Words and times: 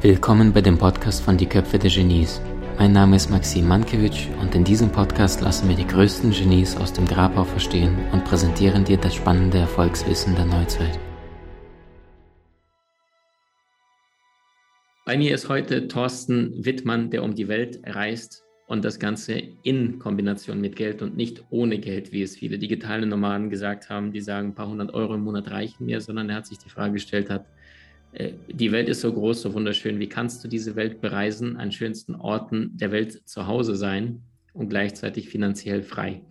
Willkommen 0.00 0.54
bei 0.54 0.62
dem 0.62 0.78
Podcast 0.78 1.22
von 1.22 1.36
Die 1.36 1.44
Köpfe 1.44 1.78
der 1.78 1.90
Genies. 1.90 2.40
Mein 2.78 2.92
Name 2.92 3.16
ist 3.16 3.28
Maxim 3.28 3.68
Mankewitsch 3.68 4.28
und 4.40 4.54
in 4.54 4.64
diesem 4.64 4.90
Podcast 4.90 5.42
lassen 5.42 5.68
wir 5.68 5.76
die 5.76 5.86
größten 5.86 6.30
Genies 6.30 6.78
aus 6.78 6.94
dem 6.94 7.04
Grabau 7.04 7.44
verstehen 7.44 7.94
und 8.12 8.24
präsentieren 8.24 8.84
dir 8.84 8.96
das 8.96 9.14
spannende 9.14 9.58
Erfolgswissen 9.58 10.34
der 10.34 10.46
Neuzeit. 10.46 10.98
Bei 15.04 15.18
mir 15.18 15.34
ist 15.34 15.50
heute 15.50 15.88
Thorsten 15.88 16.64
Wittmann, 16.64 17.10
der 17.10 17.22
um 17.22 17.34
die 17.34 17.48
Welt 17.48 17.82
reist 17.84 18.44
und 18.72 18.86
das 18.86 18.98
Ganze 18.98 19.34
in 19.64 19.98
Kombination 19.98 20.58
mit 20.58 20.76
Geld 20.76 21.02
und 21.02 21.14
nicht 21.14 21.44
ohne 21.50 21.78
Geld, 21.78 22.10
wie 22.10 22.22
es 22.22 22.38
viele 22.38 22.58
digitale 22.58 23.04
Nomaden 23.04 23.50
gesagt 23.50 23.90
haben, 23.90 24.12
die 24.12 24.22
sagen, 24.22 24.48
ein 24.48 24.54
paar 24.54 24.66
hundert 24.66 24.94
Euro 24.94 25.14
im 25.14 25.24
Monat 25.24 25.50
reichen 25.50 25.84
mir, 25.84 26.00
sondern 26.00 26.30
er 26.30 26.36
hat 26.36 26.46
sich 26.46 26.56
die 26.56 26.70
Frage 26.70 26.94
gestellt 26.94 27.28
hat, 27.28 27.44
äh, 28.14 28.32
die 28.48 28.72
Welt 28.72 28.88
ist 28.88 29.02
so 29.02 29.12
groß, 29.12 29.42
so 29.42 29.52
wunderschön. 29.52 29.98
Wie 29.98 30.08
kannst 30.08 30.42
du 30.42 30.48
diese 30.48 30.74
Welt 30.74 31.02
bereisen, 31.02 31.58
an 31.58 31.70
schönsten 31.70 32.14
Orten 32.14 32.70
der 32.72 32.92
Welt 32.92 33.28
zu 33.28 33.46
Hause 33.46 33.76
sein 33.76 34.22
und 34.54 34.70
gleichzeitig 34.70 35.28
finanziell 35.28 35.82
frei? 35.82 36.22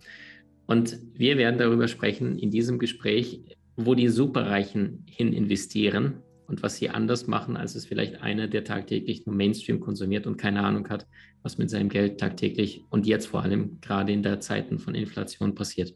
Und 0.66 0.98
wir 1.14 1.38
werden 1.38 1.58
darüber 1.58 1.86
sprechen 1.86 2.40
in 2.40 2.50
diesem 2.50 2.80
Gespräch, 2.80 3.40
wo 3.76 3.94
die 3.94 4.08
Superreichen 4.08 5.04
hin 5.06 5.32
investieren 5.32 6.14
und 6.48 6.64
was 6.64 6.74
sie 6.74 6.90
anders 6.90 7.28
machen, 7.28 7.56
als 7.56 7.76
es 7.76 7.86
vielleicht 7.86 8.20
einer, 8.20 8.48
der 8.48 8.64
tagtäglich 8.64 9.26
nur 9.26 9.36
Mainstream 9.36 9.78
konsumiert 9.78 10.26
und 10.26 10.38
keine 10.38 10.64
Ahnung 10.64 10.88
hat, 10.88 11.06
was 11.42 11.58
mit 11.58 11.70
seinem 11.70 11.88
Geld 11.88 12.18
tagtäglich 12.18 12.84
und 12.90 13.06
jetzt 13.06 13.26
vor 13.26 13.42
allem 13.42 13.80
gerade 13.80 14.12
in 14.12 14.22
der 14.22 14.40
Zeiten 14.40 14.78
von 14.78 14.94
Inflation 14.94 15.54
passiert. 15.54 15.94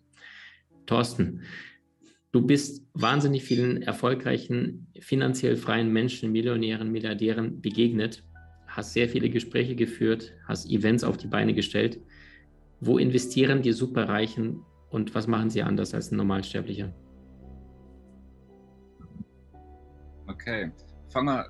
Thorsten, 0.87 1.42
Du 2.37 2.42
bist 2.42 2.87
wahnsinnig 2.92 3.45
vielen 3.45 3.80
erfolgreichen, 3.80 4.88
finanziell 5.01 5.56
freien 5.56 5.90
Menschen, 5.90 6.32
Millionären, 6.32 6.93
Milliardären 6.93 7.62
begegnet, 7.62 8.24
hast 8.66 8.93
sehr 8.93 9.09
viele 9.09 9.30
Gespräche 9.30 9.74
geführt, 9.74 10.34
hast 10.46 10.71
Events 10.71 11.02
auf 11.02 11.16
die 11.16 11.29
Beine 11.29 11.54
gestellt. 11.54 11.99
Wo 12.80 12.99
investieren 12.99 13.62
die 13.62 13.73
Superreichen 13.73 14.60
und 14.90 15.15
was 15.15 15.26
machen 15.26 15.49
sie 15.49 15.62
anders 15.62 15.95
als 15.95 16.12
ein 16.12 16.16
Normalsterblicher? 16.16 16.93
Okay, 20.26 20.71
fangen 21.09 21.28
wir, 21.28 21.46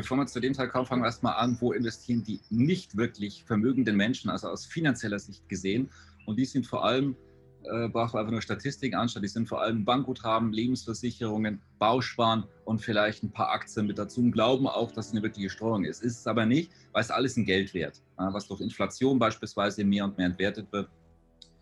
bevor 0.00 0.18
wir 0.18 0.26
zu 0.26 0.40
dem 0.40 0.52
Teil 0.52 0.68
kommen, 0.68 0.86
fangen 0.86 1.02
wir 1.02 1.06
erstmal 1.06 1.34
an, 1.34 1.56
wo 1.60 1.72
investieren 1.72 2.24
die 2.24 2.40
nicht 2.50 2.96
wirklich 2.96 3.44
vermögenden 3.44 3.96
Menschen, 3.96 4.30
also 4.30 4.48
aus 4.48 4.66
finanzieller 4.66 5.18
Sicht 5.18 5.48
gesehen. 5.48 5.90
Und 6.26 6.38
die 6.38 6.44
sind 6.44 6.66
vor 6.66 6.84
allem 6.84 7.16
äh, 7.64 7.88
brauchen 7.88 8.14
wir 8.14 8.20
einfach 8.20 8.32
nur 8.32 8.40
Statistiken 8.40 8.96
anschauen. 8.96 9.22
Die 9.22 9.28
sind 9.28 9.48
vor 9.48 9.60
allem 9.60 9.84
Bankguthaben, 9.84 10.52
Lebensversicherungen, 10.52 11.60
Bausparen 11.78 12.44
und 12.64 12.80
vielleicht 12.80 13.22
ein 13.22 13.30
paar 13.30 13.50
Aktien 13.50 13.86
mit 13.86 13.98
dazu 13.98 14.20
und 14.20 14.32
glauben 14.32 14.66
auch, 14.66 14.92
dass 14.92 15.08
es 15.08 15.12
eine 15.12 15.22
wirkliche 15.22 15.50
Streuung 15.50 15.84
ist. 15.84 16.02
Ist 16.02 16.20
es 16.20 16.26
aber 16.26 16.46
nicht, 16.46 16.72
weil 16.92 17.02
es 17.02 17.10
alles 17.10 17.36
ein 17.36 17.44
Geld 17.44 17.74
wert, 17.74 18.02
was 18.16 18.48
durch 18.48 18.60
Inflation 18.60 19.18
beispielsweise 19.18 19.84
mehr 19.84 20.04
und 20.04 20.16
mehr 20.16 20.26
entwertet 20.26 20.72
wird. 20.72 20.88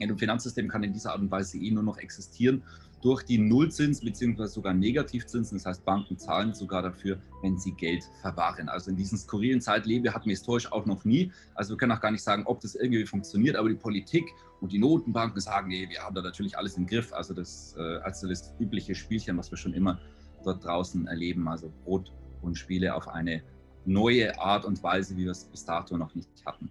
Ein 0.01 0.17
Finanzsystem 0.17 0.69
kann 0.69 0.83
in 0.83 0.93
dieser 0.93 1.13
Art 1.13 1.21
und 1.21 1.31
Weise 1.31 1.59
eh 1.59 1.71
nur 1.71 1.83
noch 1.83 1.99
existieren 1.99 2.63
durch 3.03 3.23
die 3.23 3.39
Nullzins 3.39 4.01
bzw. 4.01 4.47
sogar 4.47 4.75
Negativzinsen. 4.75 5.59
Das 5.59 5.67
heißt, 5.67 5.85
Banken 5.85 6.19
zahlen 6.19 6.55
sogar 6.55 6.83
dafür, 6.83 7.19
wenn 7.43 7.59
sie 7.59 7.73
Geld 7.73 8.05
verwahren. 8.21 8.69
Also 8.69 8.91
in 8.91 8.97
diesen 8.97 9.19
skurrilen 9.19 9.61
Zeitleben 9.61 10.13
hatten 10.13 10.27
wir 10.27 10.33
historisch 10.33 10.71
auch 10.73 10.87
noch 10.87 11.05
nie. 11.05 11.31
Also 11.55 11.71
wir 11.71 11.77
können 11.77 11.93
auch 11.93 12.01
gar 12.01 12.11
nicht 12.11 12.23
sagen, 12.23 12.43
ob 12.47 12.61
das 12.61 12.75
irgendwie 12.75 13.07
funktioniert, 13.07 13.57
aber 13.57 13.69
die 13.69 13.77
Politik 13.77 14.25
und 14.61 14.73
die 14.73 14.79
Notenbanken 14.79 15.41
sagen, 15.41 15.69
nee, 15.69 15.89
wir 15.89 16.03
haben 16.03 16.15
da 16.15 16.23
natürlich 16.23 16.57
alles 16.59 16.77
im 16.77 16.87
Griff. 16.87 17.13
Also 17.13 17.35
das, 17.35 17.77
äh, 17.79 17.99
also 17.99 18.29
das 18.29 18.55
übliche 18.59 18.95
Spielchen, 18.95 19.37
was 19.37 19.51
wir 19.51 19.59
schon 19.59 19.75
immer 19.75 20.01
dort 20.45 20.65
draußen 20.65 21.07
erleben. 21.07 21.47
Also 21.49 21.73
Brot 21.85 22.13
und 22.43 22.57
Spiele 22.57 22.95
auf 22.95 23.09
eine 23.09 23.43
neue 23.85 24.39
Art 24.41 24.65
und 24.65 24.83
Weise, 24.83 25.17
wie 25.17 25.25
wir 25.25 25.33
es 25.33 25.45
bis 25.45 25.65
dato 25.65 25.97
noch 25.97 26.15
nicht 26.15 26.29
hatten. 26.45 26.71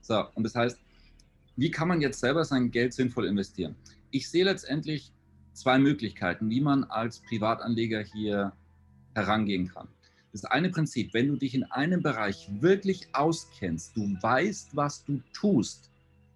So, 0.00 0.24
und 0.34 0.44
das 0.44 0.54
heißt, 0.54 0.78
wie 1.58 1.72
kann 1.72 1.88
man 1.88 2.00
jetzt 2.00 2.20
selber 2.20 2.44
sein 2.44 2.70
Geld 2.70 2.94
sinnvoll 2.94 3.26
investieren? 3.26 3.74
Ich 4.12 4.30
sehe 4.30 4.44
letztendlich 4.44 5.12
zwei 5.54 5.78
Möglichkeiten, 5.78 6.48
wie 6.50 6.60
man 6.60 6.84
als 6.84 7.18
Privatanleger 7.18 8.00
hier 8.00 8.52
herangehen 9.14 9.68
kann. 9.68 9.88
Das 10.30 10.44
eine 10.44 10.70
Prinzip, 10.70 11.12
wenn 11.14 11.26
du 11.26 11.36
dich 11.36 11.56
in 11.56 11.64
einem 11.64 12.00
Bereich 12.00 12.48
wirklich 12.60 13.08
auskennst, 13.12 13.96
du 13.96 14.16
weißt, 14.22 14.76
was 14.76 15.04
du 15.04 15.20
tust, 15.32 15.90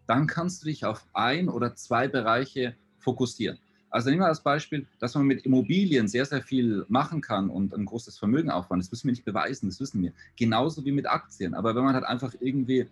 dann 0.09 0.27
kannst 0.27 0.63
du 0.63 0.67
dich 0.67 0.85
auf 0.85 1.07
ein 1.13 1.49
oder 1.49 1.77
zwei 1.77 2.09
Bereiche 2.09 2.75
fokussieren. 2.99 3.59
Also 3.91 4.11
nehmen 4.11 4.23
wir 4.23 4.27
als 4.27 4.43
Beispiel, 4.43 4.89
dass 4.99 5.15
man 5.15 5.27
mit 5.27 5.45
Immobilien 5.45 6.09
sehr, 6.09 6.25
sehr 6.25 6.43
viel 6.43 6.85
machen 6.89 7.21
kann 7.21 7.49
und 7.49 7.75
ein 7.75 7.85
großes 7.85 8.19
Vermögen 8.19 8.51
aufbauen. 8.51 8.81
Das 8.81 8.91
müssen 8.91 9.07
wir 9.07 9.13
nicht 9.13 9.25
beweisen, 9.25 9.69
das 9.69 9.79
wissen 9.79 10.03
wir. 10.03 10.13
Genauso 10.35 10.85
wie 10.85 10.93
mit 10.93 11.07
Aktien. 11.07 11.55
Aber 11.55 11.77
wenn 11.77 11.85
man 11.85 11.95
halt 11.95 12.05
einfach 12.05 12.35
irgendwie, 12.41 12.89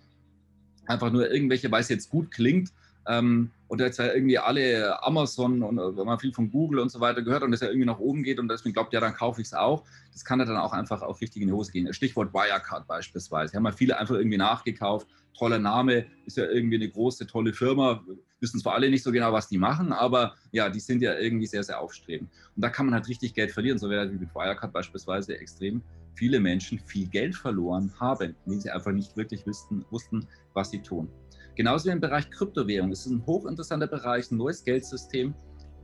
einfach 0.86 1.10
nur 1.10 1.30
irgendwelche, 1.30 1.70
weil 1.70 1.82
es 1.82 1.88
jetzt 1.88 2.10
gut 2.10 2.30
klingt, 2.30 2.72
ähm, 3.06 3.50
und 3.68 3.80
jetzt 3.80 3.98
ja 3.98 4.12
irgendwie 4.12 4.38
alle 4.38 5.02
Amazon 5.04 5.62
und 5.62 5.78
äh, 5.78 5.96
wenn 5.96 6.06
man 6.06 6.18
viel 6.18 6.32
von 6.32 6.50
Google 6.50 6.80
und 6.80 6.90
so 6.90 7.00
weiter 7.00 7.22
gehört 7.22 7.42
und 7.42 7.50
das 7.50 7.60
ja 7.60 7.68
irgendwie 7.68 7.86
nach 7.86 7.98
oben 7.98 8.22
geht 8.22 8.38
und 8.38 8.48
deswegen 8.48 8.72
glaubt, 8.72 8.92
ja, 8.92 9.00
dann 9.00 9.14
kaufe 9.14 9.40
ich 9.40 9.48
es 9.48 9.54
auch. 9.54 9.84
Das 10.12 10.24
kann 10.24 10.38
ja 10.38 10.44
dann 10.44 10.56
auch 10.56 10.72
einfach 10.72 11.02
auf 11.02 11.20
richtig 11.20 11.42
in 11.42 11.48
die 11.48 11.54
Hose 11.54 11.72
gehen. 11.72 11.92
Stichwort 11.92 12.34
Wirecard 12.34 12.86
beispielsweise. 12.86 13.56
Haben 13.56 13.64
ja 13.64 13.72
viele 13.72 13.98
einfach 13.98 14.16
irgendwie 14.16 14.36
nachgekauft. 14.36 15.06
Toller 15.36 15.58
Name, 15.58 16.06
ist 16.26 16.36
ja 16.36 16.44
irgendwie 16.44 16.76
eine 16.76 16.88
große, 16.88 17.26
tolle 17.26 17.52
Firma. 17.52 18.04
Wissen 18.40 18.60
zwar 18.60 18.74
alle 18.74 18.90
nicht 18.90 19.02
so 19.02 19.12
genau, 19.12 19.32
was 19.32 19.48
die 19.48 19.58
machen, 19.58 19.92
aber 19.92 20.34
ja, 20.50 20.68
die 20.68 20.80
sind 20.80 21.00
ja 21.02 21.16
irgendwie 21.18 21.46
sehr, 21.46 21.62
sehr 21.62 21.80
aufstrebend. 21.80 22.30
Und 22.56 22.62
da 22.62 22.70
kann 22.70 22.86
man 22.86 22.94
halt 22.94 23.08
richtig 23.08 23.34
Geld 23.34 23.52
verlieren. 23.52 23.78
So 23.78 23.88
wäre 23.88 24.10
wie 24.10 24.18
mit 24.18 24.34
Wirecard 24.34 24.72
beispielsweise 24.72 25.38
extrem 25.38 25.82
viele 26.20 26.38
Menschen 26.38 26.78
viel 26.78 27.08
Geld 27.08 27.34
verloren 27.34 27.90
haben, 27.98 28.36
wenn 28.44 28.60
sie 28.60 28.70
einfach 28.70 28.92
nicht 28.92 29.16
wirklich 29.16 29.46
wussten, 29.46 29.86
wussten 29.90 30.26
was 30.52 30.70
sie 30.70 30.82
tun. 30.82 31.08
Genauso 31.56 31.86
wie 31.86 31.92
im 31.92 32.00
Bereich 32.00 32.28
Kryptowährung. 32.30 32.92
Es 32.92 33.06
ist 33.06 33.12
ein 33.12 33.24
hochinteressanter 33.24 33.86
Bereich, 33.86 34.30
ein 34.30 34.36
neues 34.36 34.62
Geldsystem, 34.62 35.34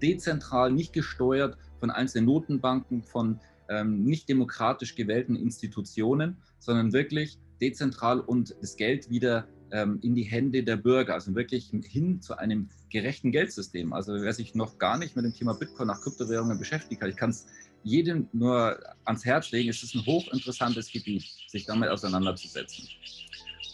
dezentral, 0.02 0.70
nicht 0.72 0.92
gesteuert 0.92 1.56
von 1.80 1.91
einzelnen 1.91 2.26
Notenbanken, 2.26 3.02
von 3.02 3.41
ähm, 3.70 4.04
nicht 4.04 4.28
demokratisch 4.28 4.94
gewählten 4.94 5.36
Institutionen, 5.36 6.36
sondern 6.58 6.92
wirklich 6.92 7.38
dezentral 7.62 8.20
und 8.20 8.54
das 8.60 8.76
Geld 8.76 9.08
wieder 9.08 9.48
ähm, 9.70 9.98
in 10.03 10.14
die 10.14 10.24
Hände 10.24 10.62
der 10.62 10.76
Bürger, 10.76 11.14
also 11.14 11.34
wirklich 11.34 11.72
hin 11.86 12.20
zu 12.20 12.36
einem 12.36 12.68
gerechten 12.91 13.32
Geldsystem. 13.32 13.94
Also 13.94 14.12
wer 14.20 14.34
sich 14.34 14.54
noch 14.54 14.76
gar 14.76 14.98
nicht 14.98 15.16
mit 15.16 15.24
dem 15.24 15.32
Thema 15.32 15.54
Bitcoin 15.54 15.88
nach 15.88 16.03
Kryptowährungen 16.03 16.58
beschäftigt 16.58 17.00
hat, 17.00 17.08
ich 17.08 17.16
kann 17.16 17.30
es 17.30 17.47
jedem 17.86 18.28
nur 18.32 18.78
ans 19.04 19.24
Herz 19.24 19.52
legen, 19.52 19.70
es 19.70 19.80
ist 19.80 19.94
ein 19.94 20.04
hochinteressantes 20.04 20.91
Gebiet, 20.91 21.24
sich 21.47 21.66
damit 21.66 21.88
auseinanderzusetzen. 21.88 22.88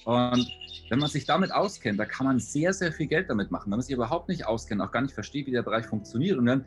Und 0.05 0.47
wenn 0.91 0.99
man 0.99 1.09
sich 1.09 1.25
damit 1.25 1.51
auskennt, 1.51 1.99
da 1.99 2.05
kann 2.05 2.27
man 2.27 2.39
sehr, 2.39 2.75
sehr 2.75 2.93
viel 2.93 3.07
Geld 3.07 3.31
damit 3.31 3.51
machen. 3.51 3.71
Wenn 3.71 3.79
man 3.79 3.83
sich 3.83 3.95
überhaupt 3.95 4.29
nicht 4.29 4.45
auskennt, 4.45 4.83
auch 4.83 4.91
gar 4.91 5.01
nicht 5.01 5.15
versteht, 5.15 5.47
wie 5.47 5.51
der 5.53 5.63
Bereich 5.63 5.87
funktioniert, 5.87 6.37
und 6.37 6.45
dann 6.45 6.67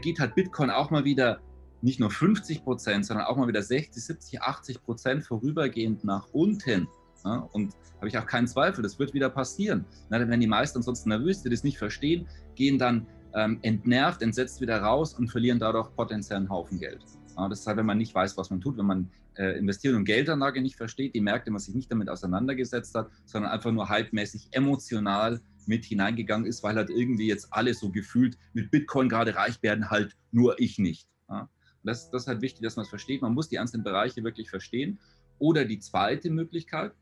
geht 0.00 0.18
halt 0.18 0.34
Bitcoin 0.34 0.70
auch 0.70 0.90
mal 0.90 1.04
wieder 1.04 1.40
nicht 1.82 2.00
nur 2.00 2.10
50 2.10 2.64
Prozent, 2.64 3.04
sondern 3.04 3.26
auch 3.26 3.36
mal 3.36 3.46
wieder 3.46 3.62
60, 3.62 4.02
70, 4.02 4.40
80 4.40 4.82
Prozent 4.82 5.22
vorübergehend 5.22 6.02
nach 6.02 6.28
unten. 6.32 6.88
Ja, 7.26 7.46
und 7.52 7.74
habe 7.96 8.08
ich 8.08 8.16
auch 8.16 8.26
keinen 8.26 8.46
Zweifel, 8.46 8.82
das 8.82 8.98
wird 8.98 9.12
wieder 9.12 9.28
passieren. 9.28 9.84
Na, 10.08 10.26
wenn 10.26 10.40
die 10.40 10.46
meisten 10.46 10.78
ansonsten 10.78 11.10
nervös, 11.10 11.42
die 11.42 11.50
das 11.50 11.62
nicht 11.62 11.76
verstehen, 11.76 12.26
gehen 12.54 12.78
dann 12.78 13.06
ähm, 13.36 13.58
entnervt, 13.62 14.22
entsetzt 14.22 14.60
wieder 14.60 14.80
raus 14.80 15.14
und 15.14 15.28
verlieren 15.28 15.58
dadurch 15.58 15.94
potenziell 15.94 16.38
einen 16.38 16.48
Haufen 16.48 16.80
Geld. 16.80 17.04
Ja, 17.36 17.48
das 17.48 17.60
ist 17.60 17.66
halt, 17.66 17.76
wenn 17.76 17.86
man 17.86 17.98
nicht 17.98 18.14
weiß, 18.14 18.36
was 18.38 18.48
man 18.48 18.62
tut, 18.62 18.78
wenn 18.78 18.86
man 18.86 19.10
äh, 19.36 19.58
Investieren 19.58 19.96
und 19.96 20.06
Geldanlage 20.06 20.62
nicht 20.62 20.76
versteht, 20.76 21.14
die 21.14 21.20
Märkte, 21.20 21.50
man 21.50 21.60
sich 21.60 21.74
nicht 21.74 21.92
damit 21.92 22.08
auseinandergesetzt 22.08 22.94
hat, 22.94 23.10
sondern 23.26 23.52
einfach 23.52 23.70
nur 23.72 23.90
halbmäßig 23.90 24.48
emotional 24.52 25.42
mit 25.66 25.84
hineingegangen 25.84 26.46
ist, 26.46 26.62
weil 26.62 26.76
halt 26.76 26.88
irgendwie 26.88 27.26
jetzt 27.26 27.48
alle 27.50 27.74
so 27.74 27.90
gefühlt 27.90 28.38
mit 28.54 28.70
Bitcoin 28.70 29.10
gerade 29.10 29.34
reich 29.34 29.62
werden, 29.62 29.90
halt 29.90 30.16
nur 30.32 30.58
ich 30.58 30.78
nicht. 30.78 31.06
Ja. 31.28 31.50
Das, 31.84 32.10
das 32.10 32.22
ist 32.22 32.28
halt 32.28 32.40
wichtig, 32.40 32.62
dass 32.62 32.76
man 32.76 32.84
es 32.84 32.88
versteht. 32.88 33.20
Man 33.20 33.34
muss 33.34 33.50
die 33.50 33.58
einzelnen 33.58 33.84
Bereiche 33.84 34.24
wirklich 34.24 34.48
verstehen. 34.48 34.98
Oder 35.38 35.66
die 35.66 35.78
zweite 35.78 36.30
Möglichkeit, 36.30 36.92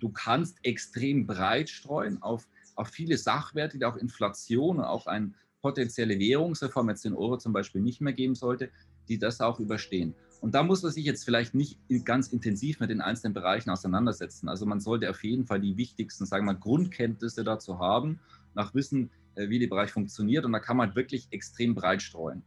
du 0.00 0.08
kannst 0.08 0.58
extrem 0.62 1.26
breit 1.26 1.68
streuen 1.68 2.22
auf, 2.22 2.48
auf 2.76 2.88
viele 2.88 3.18
Sachwerte, 3.18 3.78
die 3.78 3.84
auch 3.84 3.96
Inflation 3.96 4.78
und 4.78 4.84
auch 4.84 5.06
eine 5.06 5.32
potenzielle 5.60 6.18
Währungsreform, 6.18 6.88
jetzt 6.90 7.04
den 7.04 7.14
Euro 7.14 7.36
zum 7.38 7.52
Beispiel 7.52 7.80
nicht 7.80 8.00
mehr 8.00 8.12
geben 8.12 8.34
sollte, 8.34 8.70
die 9.08 9.18
das 9.18 9.40
auch 9.40 9.60
überstehen. 9.60 10.14
Und 10.40 10.54
da 10.54 10.62
muss 10.62 10.82
man 10.82 10.92
sich 10.92 11.04
jetzt 11.04 11.24
vielleicht 11.24 11.54
nicht 11.54 11.78
ganz 12.04 12.28
intensiv 12.28 12.80
mit 12.80 12.90
den 12.90 13.00
einzelnen 13.00 13.34
Bereichen 13.34 13.70
auseinandersetzen. 13.70 14.48
Also 14.48 14.64
man 14.64 14.80
sollte 14.80 15.10
auf 15.10 15.22
jeden 15.22 15.46
Fall 15.46 15.60
die 15.60 15.76
wichtigsten, 15.76 16.24
sagen 16.24 16.46
wir 16.46 16.54
mal, 16.54 16.58
Grundkenntnisse 16.58 17.44
dazu 17.44 17.78
haben, 17.78 18.20
nach 18.54 18.74
Wissen, 18.74 19.10
äh, 19.34 19.48
wie 19.48 19.58
der 19.58 19.68
Bereich 19.68 19.92
funktioniert. 19.92 20.44
Und 20.46 20.52
da 20.52 20.60
kann 20.60 20.76
man 20.76 20.94
wirklich 20.94 21.28
extrem 21.30 21.74
breit 21.74 22.02
streuen. 22.02 22.42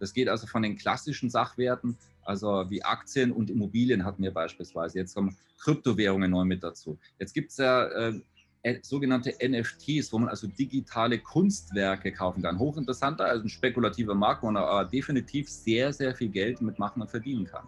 Das 0.00 0.12
geht 0.12 0.28
also 0.28 0.46
von 0.46 0.62
den 0.62 0.76
klassischen 0.76 1.30
Sachwerten, 1.30 1.96
also 2.22 2.68
wie 2.68 2.82
Aktien 2.82 3.32
und 3.32 3.50
Immobilien 3.50 4.04
hatten 4.04 4.22
wir 4.22 4.32
beispielsweise. 4.32 4.98
Jetzt 4.98 5.14
kommen 5.14 5.36
Kryptowährungen 5.58 6.30
neu 6.30 6.44
mit 6.44 6.62
dazu. 6.62 6.98
Jetzt 7.18 7.34
gibt 7.34 7.50
es 7.50 7.58
ja 7.58 7.84
äh, 7.86 8.20
sogenannte 8.82 9.34
NFTs, 9.42 10.12
wo 10.12 10.18
man 10.18 10.28
also 10.28 10.46
digitale 10.46 11.18
Kunstwerke 11.18 12.12
kaufen 12.12 12.42
kann. 12.42 12.58
Hochinteressanter, 12.58 13.24
also 13.24 13.44
ein 13.44 13.48
spekulativer 13.48 14.14
Markt, 14.14 14.42
wo 14.42 14.46
man 14.46 14.58
aber 14.58 14.84
definitiv 14.84 15.48
sehr, 15.48 15.92
sehr 15.92 16.14
viel 16.14 16.28
Geld 16.28 16.60
mitmachen 16.60 17.00
und 17.00 17.10
verdienen 17.10 17.46
kann. 17.46 17.66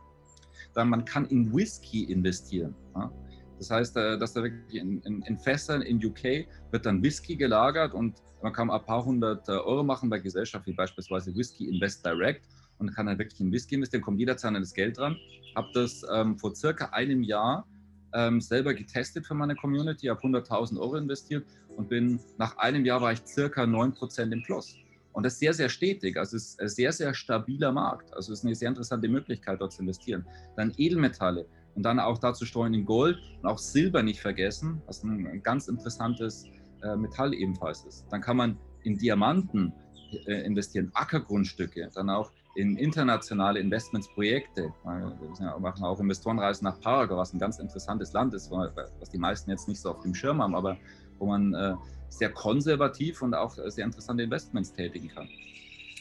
Dann 0.74 0.88
man 0.88 1.04
kann 1.04 1.26
in 1.26 1.52
Whisky 1.54 2.04
investieren. 2.04 2.74
Ja? 2.94 3.10
Das 3.58 3.70
heißt, 3.70 3.96
äh, 3.96 4.18
dass 4.18 4.32
da 4.32 4.42
wirklich 4.42 4.80
in, 4.80 5.00
in, 5.02 5.22
in, 5.22 5.38
Fässern 5.38 5.82
in 5.82 6.04
UK 6.04 6.46
wird 6.70 6.84
dann 6.84 7.02
Whisky 7.02 7.36
gelagert 7.36 7.94
und 7.94 8.22
man 8.42 8.52
kann 8.52 8.70
ein 8.70 8.84
paar 8.84 9.04
hundert 9.04 9.48
äh, 9.48 9.52
Euro 9.52 9.84
machen 9.84 10.10
bei 10.10 10.18
Gesellschaften 10.18 10.72
wie 10.72 10.74
beispielsweise 10.74 11.34
Whisky 11.34 11.68
Invest 11.68 12.04
Direct 12.04 12.44
und 12.78 12.92
kann 12.94 13.06
dann 13.06 13.18
wirklich 13.18 13.40
in 13.40 13.52
Whisky 13.52 13.76
investieren, 13.76 14.02
kommt 14.02 14.18
jederzeit 14.18 14.54
an 14.54 14.60
das 14.60 14.74
Geld 14.74 14.98
dran. 14.98 15.16
Habe 15.54 15.68
das 15.74 16.02
ähm, 16.12 16.38
vor 16.38 16.54
circa 16.54 16.86
einem 16.86 17.22
Jahr 17.22 17.66
ähm, 18.14 18.40
selber 18.40 18.74
getestet 18.74 19.26
für 19.26 19.34
meine 19.34 19.54
Community, 19.54 20.06
habe 20.06 20.20
100.000 20.20 20.78
Euro 20.78 20.96
investiert 20.96 21.44
und 21.76 21.88
bin 21.88 22.20
nach 22.38 22.56
einem 22.58 22.84
Jahr 22.84 23.00
war 23.00 23.12
ich 23.12 23.22
circa 23.26 23.62
9% 23.62 24.32
im 24.32 24.42
Plus. 24.42 24.76
Und 25.12 25.24
das 25.24 25.34
ist 25.34 25.40
sehr, 25.40 25.54
sehr 25.54 25.68
stetig. 25.68 26.16
Also 26.16 26.36
es 26.36 26.50
ist 26.50 26.60
ein 26.60 26.68
sehr, 26.68 26.92
sehr 26.92 27.14
stabiler 27.14 27.72
Markt. 27.72 28.12
Also 28.14 28.32
es 28.32 28.40
ist 28.40 28.44
eine 28.44 28.54
sehr 28.54 28.68
interessante 28.68 29.08
Möglichkeit, 29.08 29.60
dort 29.60 29.72
zu 29.72 29.82
investieren. 29.82 30.26
Dann 30.56 30.72
Edelmetalle 30.76 31.46
und 31.74 31.82
dann 31.82 31.98
auch 32.00 32.18
dazu 32.18 32.44
streuen 32.44 32.74
in 32.74 32.84
Gold 32.84 33.18
und 33.42 33.48
auch 33.48 33.58
Silber 33.58 34.02
nicht 34.02 34.20
vergessen, 34.20 34.82
was 34.86 35.02
ein, 35.02 35.42
ganz 35.42 35.68
interessantes 35.68 36.46
äh, 36.82 36.96
Metall 36.96 37.34
ebenfalls 37.34 37.84
ist. 37.84 38.06
Dann 38.10 38.20
kann 38.20 38.36
man 38.36 38.58
in 38.84 38.98
Diamanten 38.98 39.72
äh, 40.26 40.44
investieren, 40.44 40.90
Ackergrundstücke, 40.94 41.90
dann 41.94 42.10
auch 42.10 42.30
in 42.54 42.76
internationale 42.76 43.60
Investmentsprojekte. 43.60 44.72
Wir 44.84 45.58
machen 45.58 45.84
auch 45.84 45.98
Investorenreisen 46.00 46.64
nach 46.64 46.78
Paraguay, 46.80 47.16
was 47.16 47.32
ein 47.32 47.38
ganz 47.38 47.58
interessantes 47.58 48.12
Land 48.12 48.34
ist, 48.34 48.50
was 48.50 49.10
die 49.10 49.18
meisten 49.18 49.50
jetzt 49.50 49.68
nicht 49.68 49.80
so 49.80 49.90
auf 49.90 50.00
dem 50.00 50.14
Schirm 50.14 50.42
haben, 50.42 50.54
aber 50.54 50.76
wo 51.18 51.26
man 51.26 51.54
äh, 51.54 51.74
sehr 52.08 52.30
konservativ 52.30 53.22
und 53.22 53.34
auch 53.34 53.54
sehr 53.54 53.84
interessante 53.84 54.22
Investments 54.22 54.72
tätigen 54.72 55.08
kann. 55.08 55.28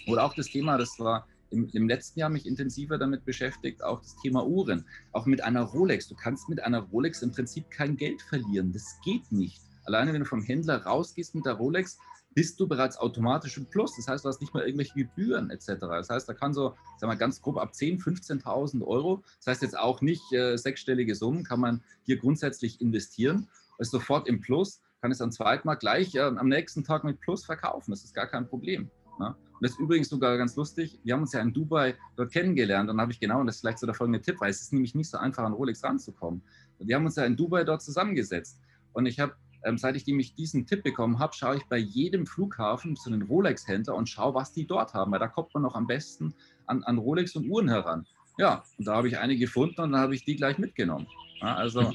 Oder 0.07 0.25
auch 0.25 0.33
das 0.33 0.47
Thema, 0.47 0.77
das 0.77 0.99
war 0.99 1.25
im, 1.51 1.69
im, 1.73 1.87
letzten 1.87 2.19
Jahr 2.19 2.29
mich 2.29 2.45
intensiver 2.45 2.97
damit 2.97 3.23
beschäftigt, 3.25 3.83
auch 3.83 4.01
das 4.01 4.15
Thema 4.17 4.45
Uhren. 4.45 4.85
Auch 5.11 5.25
mit 5.25 5.43
einer 5.43 5.61
Rolex. 5.61 6.07
Du 6.07 6.15
kannst 6.15 6.49
mit 6.49 6.63
einer 6.63 6.79
Rolex 6.79 7.21
im 7.21 7.31
Prinzip 7.31 7.69
kein 7.69 7.97
Geld 7.97 8.21
verlieren. 8.21 8.71
Das 8.71 8.99
geht 9.03 9.31
nicht. 9.31 9.61
Alleine 9.85 10.13
wenn 10.13 10.21
du 10.21 10.25
vom 10.25 10.41
Händler 10.41 10.83
rausgehst 10.83 11.35
mit 11.35 11.45
der 11.45 11.53
Rolex, 11.53 11.97
bist 12.33 12.59
du 12.59 12.67
bereits 12.67 12.97
automatisch 12.97 13.57
im 13.57 13.65
Plus. 13.65 13.95
Das 13.95 14.07
heißt, 14.07 14.25
du 14.25 14.29
hast 14.29 14.41
nicht 14.41 14.53
mal 14.53 14.63
irgendwelche 14.63 14.93
Gebühren 14.93 15.49
etc. 15.49 15.73
Das 15.79 16.09
heißt, 16.09 16.29
da 16.29 16.33
kann 16.33 16.53
so, 16.53 16.75
sagen 16.97 17.11
wir 17.11 17.17
ganz 17.17 17.41
grob 17.41 17.57
ab 17.57 17.71
10.000, 17.73 18.43
15.000 18.43 18.85
Euro, 18.85 19.23
das 19.37 19.47
heißt 19.47 19.61
jetzt 19.63 19.77
auch 19.77 20.01
nicht 20.01 20.31
äh, 20.33 20.57
sechsstellige 20.57 21.15
Summen, 21.15 21.43
kann 21.43 21.59
man 21.59 21.83
hier 22.03 22.17
grundsätzlich 22.17 22.79
investieren, 22.81 23.47
ist 23.79 23.91
sofort 23.91 24.27
im 24.27 24.39
Plus, 24.39 24.81
kann 25.01 25.11
es 25.11 25.21
am 25.21 25.31
zweiten 25.31 25.67
Mal 25.67 25.75
gleich 25.75 26.15
äh, 26.15 26.21
am 26.21 26.47
nächsten 26.47 26.83
Tag 26.83 27.03
mit 27.03 27.19
Plus 27.19 27.43
verkaufen. 27.45 27.91
Das 27.91 28.03
ist 28.03 28.13
gar 28.13 28.27
kein 28.27 28.47
Problem. 28.47 28.89
Ne? 29.19 29.27
Und 29.27 29.61
das 29.61 29.71
ist 29.71 29.79
übrigens 29.79 30.09
sogar 30.09 30.37
ganz 30.37 30.55
lustig. 30.55 30.99
Wir 31.03 31.13
haben 31.13 31.21
uns 31.21 31.33
ja 31.33 31.41
in 31.41 31.53
Dubai 31.53 31.95
dort 32.15 32.31
kennengelernt. 32.31 32.89
Dann 32.89 33.01
habe 33.01 33.11
ich 33.11 33.19
genau, 33.19 33.39
und 33.41 33.47
das 33.47 33.55
ist 33.55 33.61
vielleicht 33.61 33.79
so 33.79 33.85
der 33.85 33.95
folgende 33.95 34.21
Tipp, 34.21 34.37
weil 34.39 34.49
es 34.49 34.61
ist 34.61 34.73
nämlich 34.73 34.95
nicht 34.95 35.09
so 35.09 35.17
einfach, 35.17 35.43
an 35.43 35.53
Rolex 35.53 35.83
ranzukommen. 35.83 36.41
Wir 36.79 36.95
haben 36.95 37.05
uns 37.05 37.15
ja 37.15 37.25
in 37.25 37.35
Dubai 37.35 37.63
dort 37.63 37.81
zusammengesetzt. 37.81 38.59
Und 38.93 39.05
ich 39.05 39.19
habe 39.19 39.35
ähm, 39.63 39.77
seit 39.77 39.95
ich 39.95 40.05
nämlich 40.07 40.33
diesen 40.35 40.65
Tipp 40.65 40.83
bekommen 40.83 41.19
habe, 41.19 41.33
schaue 41.33 41.57
ich 41.57 41.65
bei 41.65 41.77
jedem 41.77 42.25
Flughafen 42.25 42.95
zu 42.95 43.09
den 43.09 43.21
Rolex-Händler 43.23 43.95
und 43.95 44.09
schaue, 44.09 44.33
was 44.33 44.53
die 44.53 44.65
dort 44.65 44.93
haben, 44.93 45.11
weil 45.11 45.19
da 45.19 45.27
kommt 45.27 45.53
man 45.53 45.63
noch 45.63 45.75
am 45.75 45.87
besten 45.87 46.33
an, 46.65 46.83
an 46.83 46.97
Rolex 46.97 47.35
und 47.35 47.49
Uhren 47.49 47.69
heran. 47.69 48.05
Ja, 48.37 48.63
und 48.77 48.87
da 48.87 48.95
habe 48.95 49.07
ich 49.07 49.17
eine 49.17 49.37
gefunden 49.37 49.81
und 49.81 49.91
dann 49.91 50.01
habe 50.01 50.15
ich 50.15 50.25
die 50.25 50.35
gleich 50.35 50.57
mitgenommen. 50.57 51.07
Ja, 51.41 51.55
also, 51.55 51.91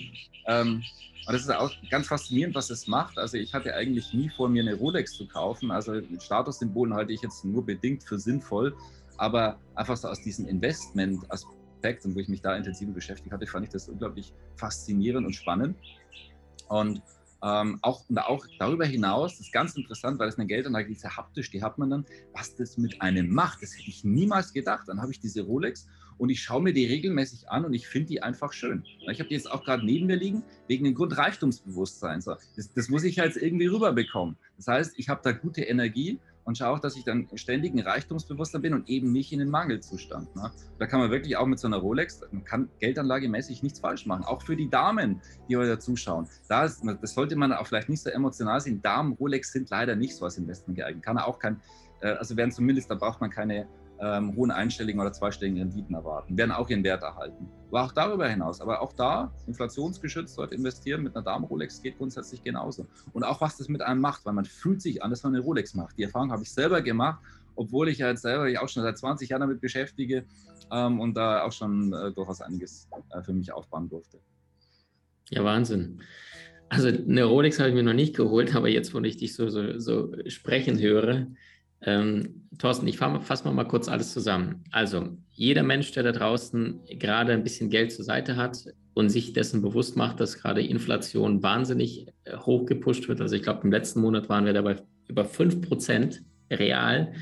ähm, 0.46 0.82
das 1.26 1.42
ist 1.42 1.50
auch 1.50 1.72
ganz 1.90 2.06
faszinierend, 2.06 2.54
was 2.54 2.70
es 2.70 2.86
macht. 2.86 3.18
Also 3.18 3.36
ich 3.36 3.52
hatte 3.52 3.74
eigentlich 3.74 4.12
nie 4.12 4.30
vor, 4.30 4.48
mir 4.48 4.62
eine 4.62 4.74
Rolex 4.74 5.12
zu 5.12 5.26
kaufen. 5.26 5.72
Also 5.72 6.00
Statussymbolen 6.20 6.94
halte 6.94 7.12
ich 7.12 7.20
jetzt 7.22 7.44
nur 7.44 7.66
bedingt 7.66 8.04
für 8.04 8.18
sinnvoll. 8.18 8.76
Aber 9.16 9.58
einfach 9.74 9.96
so 9.96 10.08
aus 10.08 10.22
diesem 10.22 10.46
Investment-Aspekt 10.46 12.04
und 12.04 12.14
wo 12.14 12.20
ich 12.20 12.28
mich 12.28 12.42
da 12.42 12.56
intensiv 12.56 12.92
beschäftigt 12.92 13.32
hatte, 13.32 13.46
fand 13.46 13.66
ich 13.66 13.72
das 13.72 13.88
unglaublich 13.88 14.32
faszinierend 14.56 15.26
und 15.26 15.34
spannend. 15.34 15.76
Und 16.68 17.02
ähm, 17.42 17.78
auch, 17.82 18.08
und 18.08 18.18
auch 18.18 18.46
darüber 18.58 18.86
hinaus, 18.86 19.32
das 19.32 19.46
ist 19.46 19.52
ganz 19.52 19.76
interessant, 19.76 20.18
weil 20.18 20.28
es 20.28 20.38
eine 20.38 20.46
Geldanlage 20.46 20.90
ist, 20.90 21.02
ja 21.02 21.16
haptisch, 21.16 21.50
die 21.50 21.62
hat 21.62 21.78
man 21.78 21.90
dann, 21.90 22.06
was 22.32 22.54
das 22.54 22.78
mit 22.78 23.00
einem 23.02 23.32
macht, 23.32 23.62
das 23.62 23.76
hätte 23.76 23.88
ich 23.88 24.04
niemals 24.04 24.52
gedacht. 24.52 24.88
Dann 24.88 25.00
habe 25.00 25.12
ich 25.12 25.20
diese 25.20 25.42
Rolex 25.42 25.86
und 26.18 26.30
ich 26.30 26.42
schaue 26.42 26.62
mir 26.62 26.72
die 26.72 26.86
regelmäßig 26.86 27.50
an 27.50 27.64
und 27.64 27.74
ich 27.74 27.86
finde 27.86 28.08
die 28.08 28.22
einfach 28.22 28.52
schön. 28.52 28.84
Ich 29.10 29.18
habe 29.18 29.28
die 29.28 29.34
jetzt 29.34 29.50
auch 29.50 29.64
gerade 29.64 29.84
neben 29.84 30.06
mir 30.06 30.16
liegen, 30.16 30.42
wegen 30.66 30.84
dem 30.84 30.94
Grundreichtumsbewusstsein. 30.94 32.22
Das, 32.24 32.72
das 32.74 32.88
muss 32.88 33.04
ich 33.04 33.16
jetzt 33.16 33.36
irgendwie 33.36 33.66
rüberbekommen. 33.66 34.36
Das 34.56 34.68
heißt, 34.68 34.94
ich 34.96 35.08
habe 35.08 35.20
da 35.22 35.32
gute 35.32 35.62
Energie 35.62 36.18
und 36.46 36.56
schaue 36.56 36.68
auch, 36.68 36.78
dass 36.78 36.96
ich 36.96 37.04
dann 37.04 37.28
ständig 37.34 37.74
ein 37.74 37.80
Reichtumsbewusster 37.80 38.60
bin 38.60 38.72
und 38.72 38.88
eben 38.88 39.12
nicht 39.12 39.32
in 39.32 39.40
den 39.40 39.50
Mangelzustand. 39.50 40.34
Ne? 40.36 40.50
Da 40.78 40.86
kann 40.86 41.00
man 41.00 41.10
wirklich 41.10 41.36
auch 41.36 41.46
mit 41.46 41.58
so 41.58 41.66
einer 41.66 41.78
Rolex, 41.78 42.20
man 42.30 42.44
kann 42.44 42.70
geldanlagemäßig 42.78 43.62
nichts 43.62 43.80
falsch 43.80 44.06
machen. 44.06 44.24
Auch 44.24 44.42
für 44.42 44.56
die 44.56 44.70
Damen, 44.70 45.20
die 45.48 45.56
heute 45.56 45.78
zuschauen. 45.78 46.28
Da 46.48 46.62
das 46.62 47.14
sollte 47.14 47.36
man 47.36 47.52
auch 47.52 47.66
vielleicht 47.66 47.88
nicht 47.88 48.00
so 48.00 48.10
emotional 48.10 48.60
sehen. 48.60 48.80
Damen, 48.80 49.12
Rolex 49.14 49.52
sind 49.52 49.68
leider 49.70 49.96
nicht 49.96 50.16
so 50.16 50.24
als 50.24 50.38
Investment 50.38 50.78
geeignet. 50.78 51.04
Kann 51.04 51.18
auch 51.18 51.38
kein, 51.38 51.60
äh, 52.00 52.10
also 52.10 52.36
werden 52.36 52.52
zumindest, 52.52 52.90
da 52.90 52.94
braucht 52.94 53.20
man 53.20 53.30
keine 53.30 53.66
ähm, 54.00 54.36
hohen 54.36 54.50
einstelligen 54.50 55.00
oder 55.00 55.12
zweistelligen 55.12 55.58
Renditen 55.58 55.94
erwarten, 55.94 56.36
werden 56.36 56.52
auch 56.52 56.68
ihren 56.68 56.84
Wert 56.84 57.02
erhalten. 57.02 57.48
Aber 57.76 57.84
auch 57.84 57.92
darüber 57.92 58.26
hinaus, 58.26 58.62
aber 58.62 58.80
auch 58.80 58.94
da, 58.94 59.30
inflationsgeschützt 59.46 60.38
dort 60.38 60.50
investieren 60.52 61.02
mit 61.02 61.14
einer 61.14 61.22
Damen-Rolex 61.22 61.82
geht 61.82 61.98
grundsätzlich 61.98 62.42
genauso. 62.42 62.86
Und 63.12 63.22
auch 63.22 63.42
was 63.42 63.58
das 63.58 63.68
mit 63.68 63.82
einem 63.82 64.00
macht, 64.00 64.24
weil 64.24 64.32
man 64.32 64.46
fühlt 64.46 64.80
sich 64.80 65.02
an, 65.02 65.10
dass 65.10 65.22
man 65.24 65.34
eine 65.34 65.44
Rolex 65.44 65.74
macht. 65.74 65.98
Die 65.98 66.04
Erfahrung 66.04 66.32
habe 66.32 66.42
ich 66.42 66.50
selber 66.50 66.80
gemacht, 66.80 67.20
obwohl 67.54 67.90
ich 67.90 67.98
ja 67.98 68.08
jetzt 68.08 68.22
selber 68.22 68.48
ich 68.48 68.58
auch 68.58 68.70
schon 68.70 68.82
seit 68.82 68.96
20 68.96 69.28
Jahren 69.28 69.42
damit 69.42 69.60
beschäftige 69.60 70.24
ähm, 70.72 71.00
und 71.00 71.18
da 71.18 71.42
auch 71.42 71.52
schon 71.52 71.92
äh, 71.92 72.12
durchaus 72.12 72.40
einiges 72.40 72.88
äh, 73.10 73.20
für 73.20 73.34
mich 73.34 73.52
aufbauen 73.52 73.90
durfte. 73.90 74.20
Ja, 75.28 75.44
Wahnsinn. 75.44 76.00
Also 76.70 76.88
eine 76.88 77.24
Rolex 77.24 77.58
habe 77.58 77.68
ich 77.68 77.74
mir 77.74 77.82
noch 77.82 77.92
nicht 77.92 78.16
geholt, 78.16 78.56
aber 78.56 78.70
jetzt, 78.70 78.94
wo 78.94 79.00
ich 79.00 79.18
dich 79.18 79.34
so, 79.34 79.50
so, 79.50 79.78
so 79.78 80.14
sprechen 80.28 80.80
höre, 80.80 81.26
ähm, 81.86 82.48
Thorsten, 82.58 82.88
ich 82.88 82.98
fasse 82.98 83.50
mal 83.50 83.68
kurz 83.68 83.88
alles 83.88 84.12
zusammen. 84.12 84.64
Also, 84.72 85.16
jeder 85.30 85.62
Mensch, 85.62 85.92
der 85.92 86.02
da 86.02 86.12
draußen 86.12 86.80
gerade 86.98 87.32
ein 87.32 87.44
bisschen 87.44 87.70
Geld 87.70 87.92
zur 87.92 88.04
Seite 88.04 88.36
hat 88.36 88.64
und 88.94 89.08
sich 89.08 89.32
dessen 89.32 89.62
bewusst 89.62 89.96
macht, 89.96 90.18
dass 90.18 90.38
gerade 90.38 90.62
Inflation 90.62 91.42
wahnsinnig 91.42 92.08
äh, 92.24 92.36
hoch 92.38 92.66
gepusht 92.66 93.08
wird. 93.08 93.20
Also, 93.20 93.36
ich 93.36 93.42
glaube, 93.42 93.60
im 93.62 93.70
letzten 93.70 94.00
Monat 94.00 94.28
waren 94.28 94.44
wir 94.44 94.52
dabei 94.52 94.76
über 95.06 95.24
5% 95.24 96.20
real, 96.50 97.12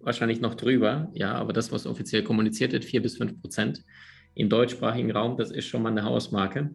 wahrscheinlich 0.00 0.40
noch 0.40 0.54
drüber. 0.54 1.10
Ja, 1.12 1.34
aber 1.34 1.52
das, 1.52 1.70
was 1.70 1.86
offiziell 1.86 2.22
kommuniziert 2.22 2.72
wird, 2.72 2.84
4 2.84 3.02
bis 3.02 3.20
5% 3.20 3.82
im 4.34 4.48
deutschsprachigen 4.48 5.10
Raum, 5.10 5.36
das 5.36 5.50
ist 5.50 5.66
schon 5.66 5.82
mal 5.82 5.90
eine 5.90 6.04
Hausmarke. 6.04 6.70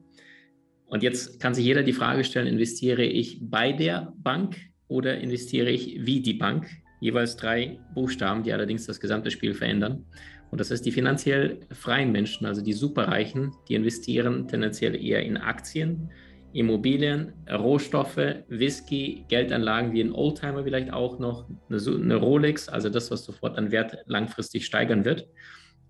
Und 0.85 1.01
jetzt 1.03 1.39
kann 1.39 1.55
sich 1.55 1.65
jeder 1.65 1.83
die 1.83 1.93
Frage 1.93 2.23
stellen, 2.23 2.47
investiere 2.47 3.03
ich 3.03 3.39
bei 3.41 3.71
der 3.71 4.13
Bank 4.17 4.57
oder 4.87 5.19
investiere 5.19 5.69
ich 5.69 6.05
wie 6.05 6.21
die 6.21 6.33
Bank? 6.33 6.67
Jeweils 6.99 7.35
drei 7.35 7.79
Buchstaben, 7.93 8.43
die 8.43 8.53
allerdings 8.53 8.85
das 8.85 8.99
gesamte 8.99 9.31
Spiel 9.31 9.53
verändern. 9.53 10.05
Und 10.51 10.59
das 10.59 10.71
ist 10.71 10.85
die 10.85 10.91
finanziell 10.91 11.59
freien 11.71 12.11
Menschen, 12.11 12.45
also 12.45 12.61
die 12.61 12.73
Superreichen, 12.73 13.51
die 13.67 13.75
investieren 13.75 14.47
tendenziell 14.47 14.95
eher 14.95 15.23
in 15.23 15.37
Aktien, 15.37 16.09
Immobilien, 16.53 17.33
Rohstoffe, 17.51 18.17
Whisky, 18.47 19.25
Geldanlagen 19.29 19.93
wie 19.93 20.01
ein 20.01 20.11
Oldtimer 20.11 20.63
vielleicht 20.63 20.91
auch 20.91 21.19
noch, 21.19 21.47
eine, 21.69 22.15
Rolex, 22.15 22.67
also 22.67 22.89
das, 22.89 23.11
was 23.11 23.23
sofort 23.23 23.57
an 23.57 23.71
Wert 23.71 23.97
langfristig 24.07 24.65
steigern 24.65 25.05
wird. 25.05 25.27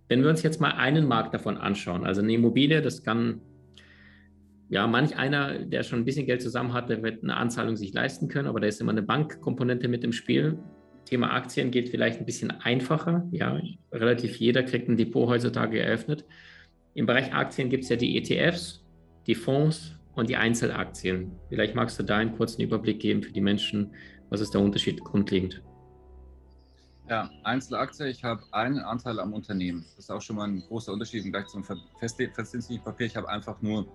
Wenn 0.10 0.22
wir 0.22 0.30
uns 0.30 0.44
jetzt 0.44 0.60
mal 0.60 0.72
einen 0.72 1.08
Markt 1.08 1.34
davon 1.34 1.58
anschauen, 1.58 2.06
also 2.06 2.22
eine 2.22 2.34
Immobilie, 2.34 2.82
das 2.82 3.04
kann 3.04 3.42
ja, 4.70 4.86
manch 4.86 5.18
einer, 5.18 5.60
der 5.60 5.84
schon 5.84 6.00
ein 6.00 6.06
bisschen 6.06 6.28
Geld 6.28 6.42
zusammen 6.42 6.74
hat, 6.74 6.90
der 6.90 7.02
wird 7.02 7.24
eine 7.24 7.38
Anzahlung 7.38 7.76
sich 7.76 7.94
leisten 7.94 8.28
können, 8.28 8.48
aber 8.48 8.60
da 8.60 8.68
ist 8.68 8.80
immer 8.82 8.92
eine 8.92 9.02
Bankkomponente 9.02 9.88
mit 9.88 10.04
im 10.04 10.12
Spiel. 10.12 10.60
Thema 11.10 11.34
Aktien 11.34 11.72
geht 11.72 11.90
vielleicht 11.90 12.20
ein 12.20 12.26
bisschen 12.26 12.52
einfacher. 12.52 13.28
Ja, 13.32 13.60
relativ 13.92 14.36
jeder 14.38 14.62
kriegt 14.62 14.88
ein 14.88 14.96
Depot 14.96 15.28
heutzutage 15.28 15.80
eröffnet. 15.82 16.24
Im 16.94 17.08
Bereich 17.08 17.34
Aktien 17.34 17.70
gibt 17.70 17.84
es 17.84 17.90
ja 17.90 17.96
die 17.96 18.16
ETFs, 18.16 18.86
die 19.26 19.34
Fonds 19.34 19.96
und 20.14 20.30
die 20.30 20.36
Einzelaktien. 20.36 21.32
Vielleicht 21.50 21.74
magst 21.74 21.98
du 21.98 22.04
da 22.04 22.18
einen 22.18 22.36
kurzen 22.36 22.62
Überblick 22.62 23.00
geben 23.00 23.24
für 23.24 23.32
die 23.32 23.42
Menschen. 23.42 23.92
Was 24.30 24.40
ist 24.40 24.54
der 24.54 24.62
Unterschied 24.62 25.04
grundlegend? 25.04 25.64
Ja, 27.10 27.32
Einzelaktie, 27.44 28.08
ich 28.08 28.24
habe 28.24 28.44
einen 28.52 28.78
Anteil 28.78 29.20
am 29.20 29.34
Unternehmen. 29.34 29.84
Das 29.96 30.06
ist 30.06 30.12
auch 30.12 30.22
schon 30.22 30.36
mal 30.36 30.48
ein 30.48 30.62
großer 30.62 30.94
Unterschied 30.94 31.26
im 31.26 31.32
Vergleich 31.32 31.48
zum 31.48 31.64
verzinslichen 31.64 32.84
Papier. 32.84 33.08
Ich 33.08 33.16
habe 33.16 33.28
einfach 33.28 33.60
nur 33.64 33.88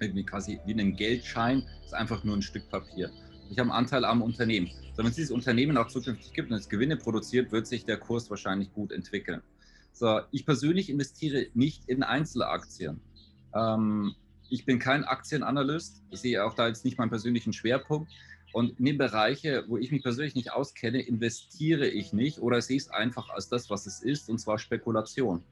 irgendwie 0.00 0.24
quasi 0.24 0.58
wie 0.64 0.72
einen 0.72 0.96
Geldschein, 0.96 1.62
das 1.82 1.88
ist 1.88 1.94
einfach 1.94 2.24
nur 2.24 2.36
ein 2.36 2.42
Stück 2.42 2.70
Papier. 2.70 3.10
Ich 3.50 3.58
habe 3.58 3.70
einen 3.70 3.78
Anteil 3.78 4.04
am 4.04 4.22
Unternehmen. 4.22 4.70
So, 4.92 4.98
wenn 4.98 5.06
es 5.06 5.16
dieses 5.16 5.30
Unternehmen 5.30 5.76
auch 5.76 5.88
zukünftig 5.88 6.32
gibt 6.32 6.50
und 6.50 6.56
es 6.56 6.68
Gewinne 6.68 6.96
produziert, 6.96 7.50
wird 7.50 7.66
sich 7.66 7.84
der 7.84 7.96
Kurs 7.96 8.28
wahrscheinlich 8.30 8.72
gut 8.72 8.92
entwickeln. 8.92 9.42
So, 9.92 10.20
ich 10.30 10.44
persönlich 10.44 10.90
investiere 10.90 11.46
nicht 11.54 11.88
in 11.88 12.02
Einzelaktien. 12.02 13.00
Ähm, 13.54 14.14
ich 14.50 14.64
bin 14.64 14.78
kein 14.78 15.04
Aktienanalyst, 15.04 16.02
ich 16.10 16.20
sehe 16.20 16.44
auch 16.44 16.54
da 16.54 16.68
jetzt 16.68 16.84
nicht 16.84 16.98
meinen 16.98 17.10
persönlichen 17.10 17.52
Schwerpunkt. 17.52 18.10
Und 18.52 18.78
in 18.78 18.84
den 18.86 18.98
Bereiche, 18.98 19.64
wo 19.68 19.76
ich 19.76 19.92
mich 19.92 20.02
persönlich 20.02 20.34
nicht 20.34 20.52
auskenne, 20.52 21.00
investiere 21.02 21.86
ich 21.86 22.12
nicht 22.12 22.38
oder 22.38 22.62
sehe 22.62 22.78
es 22.78 22.88
einfach 22.90 23.28
als 23.28 23.48
das, 23.48 23.68
was 23.68 23.86
es 23.86 24.00
ist, 24.00 24.30
und 24.30 24.38
zwar 24.38 24.58
Spekulation. 24.58 25.42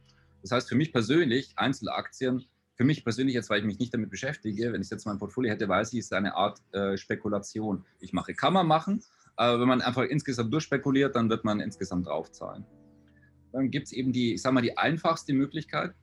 Das 0.42 0.52
heißt, 0.52 0.68
für 0.68 0.76
mich 0.76 0.92
persönlich, 0.92 1.52
Einzelaktien, 1.56 2.46
für 2.76 2.84
mich 2.84 3.02
persönlich 3.04 3.34
jetzt, 3.34 3.50
weil 3.50 3.60
ich 3.60 3.64
mich 3.64 3.78
nicht 3.78 3.92
damit 3.92 4.10
beschäftige, 4.10 4.72
wenn 4.72 4.82
ich 4.82 4.90
jetzt 4.90 5.06
mein 5.06 5.18
Portfolio 5.18 5.50
hätte, 5.50 5.68
weiß 5.68 5.92
ich, 5.94 6.00
es 6.00 6.06
ist 6.06 6.12
eine 6.12 6.36
Art 6.36 6.60
äh, 6.72 6.96
Spekulation. 6.96 7.84
Ich 8.00 8.12
mache, 8.12 8.34
kann 8.34 8.52
man 8.52 8.66
machen, 8.66 9.02
aber 9.34 9.60
wenn 9.60 9.68
man 9.68 9.80
einfach 9.80 10.02
insgesamt 10.02 10.52
durchspekuliert, 10.52 11.16
dann 11.16 11.30
wird 11.30 11.44
man 11.44 11.60
insgesamt 11.60 12.06
draufzahlen. 12.06 12.64
Dann 13.52 13.70
gibt 13.70 13.86
es 13.86 13.92
eben 13.92 14.12
die, 14.12 14.34
ich 14.34 14.42
sage 14.42 14.54
mal, 14.54 14.60
die 14.60 14.76
einfachste 14.76 15.32
Möglichkeit, 15.32 15.94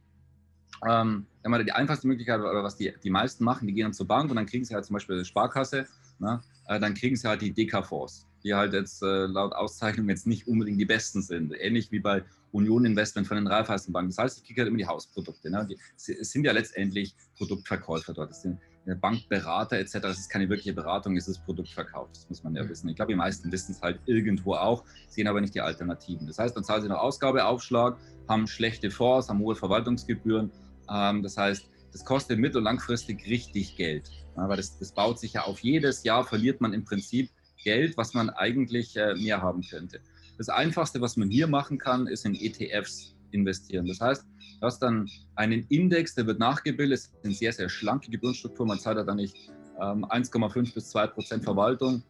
ähm, 0.88 1.28
die 1.46 1.72
einfachste 1.72 2.08
Möglichkeit, 2.08 2.40
oder 2.40 2.64
was 2.64 2.76
die, 2.76 2.92
die 3.04 3.12
meisten 3.12 3.44
machen, 3.44 3.68
die 3.68 3.74
gehen 3.74 3.84
dann 3.84 3.94
zur 3.94 4.08
Bank 4.08 4.32
und 4.32 4.36
dann 4.36 4.48
kriegen 4.48 4.66
sie 4.66 4.74
halt 4.74 4.86
zum 4.86 4.96
Beispiel 4.96 5.16
eine 5.16 5.26
Sparkasse, 5.26 5.88
ne, 6.24 6.42
äh, 6.68 6.80
dann 6.80 6.94
kriegen 6.94 7.16
sie 7.16 7.28
halt 7.28 7.42
die 7.42 7.52
DK-Fonds, 7.52 8.28
die 8.44 8.54
halt 8.54 8.74
jetzt 8.74 9.04
äh, 9.04 9.26
laut 9.26 9.54
Auszeichnung 9.54 10.10
jetzt 10.10 10.28
nicht 10.28 10.48
unbedingt 10.48 10.80
die 10.80 10.86
besten 10.86 11.22
sind. 11.22 11.54
Ähnlich 11.60 11.92
wie 11.92 12.00
bei 12.00 12.24
Union 12.52 12.86
Investment 12.86 13.28
von 13.28 13.38
den 13.38 13.48
Raiffeisenbanken. 13.48 14.12
Das 14.12 14.18
heißt, 14.18 14.38
ich 14.40 14.46
kriege 14.46 14.62
halt 14.62 14.70
immer 14.70 14.78
die 14.78 14.88
Hausprodukte. 14.88 15.50
Ne? 15.50 15.68
Die, 15.70 15.78
es 15.96 16.32
sind 16.32 16.46
ja 16.46 16.52
letztendlich 16.52 17.16
Produktverkäufer 17.38 18.14
dort. 18.14 18.30
Das 18.30 18.42
sind 18.42 18.60
Bankberater 19.00 19.78
etc. 19.78 20.00
Das 20.02 20.20
ist 20.20 20.30
keine 20.30 20.50
wirkliche 20.50 20.74
Beratung, 20.74 21.16
es 21.16 21.28
ist 21.28 21.44
Produktverkauf. 21.46 22.10
Das 22.14 22.30
muss 22.30 22.44
man 22.44 22.54
ja 22.56 22.68
wissen. 22.68 22.90
Ich 22.90 22.96
glaube, 22.96 23.14
die 23.14 23.18
meisten 23.18 23.52
wissen 23.52 23.72
es 23.72 23.82
halt 23.82 24.00
irgendwo 24.06 24.56
auch, 24.56 24.84
sehen 25.08 25.28
aber 25.28 25.40
nicht 25.40 25.56
die 25.56 25.62
Alternativen. 25.62 26.28
Das 26.28 26.38
heißt, 26.38 26.56
dann 26.56 26.66
zahlen 26.66 26.82
sie 26.82 26.90
noch 26.90 27.00
Ausgabeaufschlag, 27.00 27.98
haben 28.28 28.46
schlechte 28.46 28.92
Fonds, 28.92 29.30
haben 29.30 29.40
hohe 29.40 29.56
Verwaltungsgebühren 29.56 30.52
ähm, 30.90 31.24
das 31.24 31.38
heißt, 31.38 31.70
das 31.92 32.06
kostet 32.06 32.40
mittel- 32.40 32.58
und 32.58 32.64
langfristig 32.64 33.26
richtig 33.28 33.76
Geld. 33.76 34.10
Aber 34.36 34.56
das, 34.56 34.78
das, 34.80 34.92
baut 34.92 35.20
sich 35.20 35.34
ja 35.34 35.44
auf. 35.44 35.60
Jedes 35.60 36.04
Jahr 36.04 36.26
verliert 36.26 36.62
man 36.62 36.74
im 36.74 36.84
Prinzip 36.84 37.30
Geld, 37.64 37.98
was 37.98 38.14
man 38.14 38.30
eigentlich 38.30 38.96
äh, 38.96 39.16
mehr 39.16 39.42
haben 39.42 39.62
könnte. 39.62 40.00
Das 40.38 40.50
Einfachste, 40.50 41.02
was 41.02 41.18
man 41.18 41.30
hier 41.30 41.48
machen 41.48 41.78
kann, 41.78 42.08
ist 42.08 42.26
in 42.26 42.36
ETFs 42.36 43.16
investieren. 43.32 43.86
Das 43.86 44.02
heißt, 44.02 44.26
du 44.60 44.66
hast 44.66 44.80
dann 44.80 45.10
einen 45.36 45.66
Index, 45.70 46.16
der 46.16 46.26
wird 46.26 46.40
nachgebildet, 46.40 47.00
es 47.00 47.12
eine 47.24 47.34
sehr, 47.34 47.54
sehr 47.54 47.70
schlanke 47.70 48.10
Gebührenstruktur. 48.10 48.66
Man 48.66 48.80
zahlt 48.80 48.98
da 49.08 49.16
nicht 49.16 49.36
ähm, 49.80 50.06
1,5 50.06 50.74
bis 50.74 50.90
2 50.90 51.08
Prozent 51.08 51.44
Verwaltung, 51.44 52.04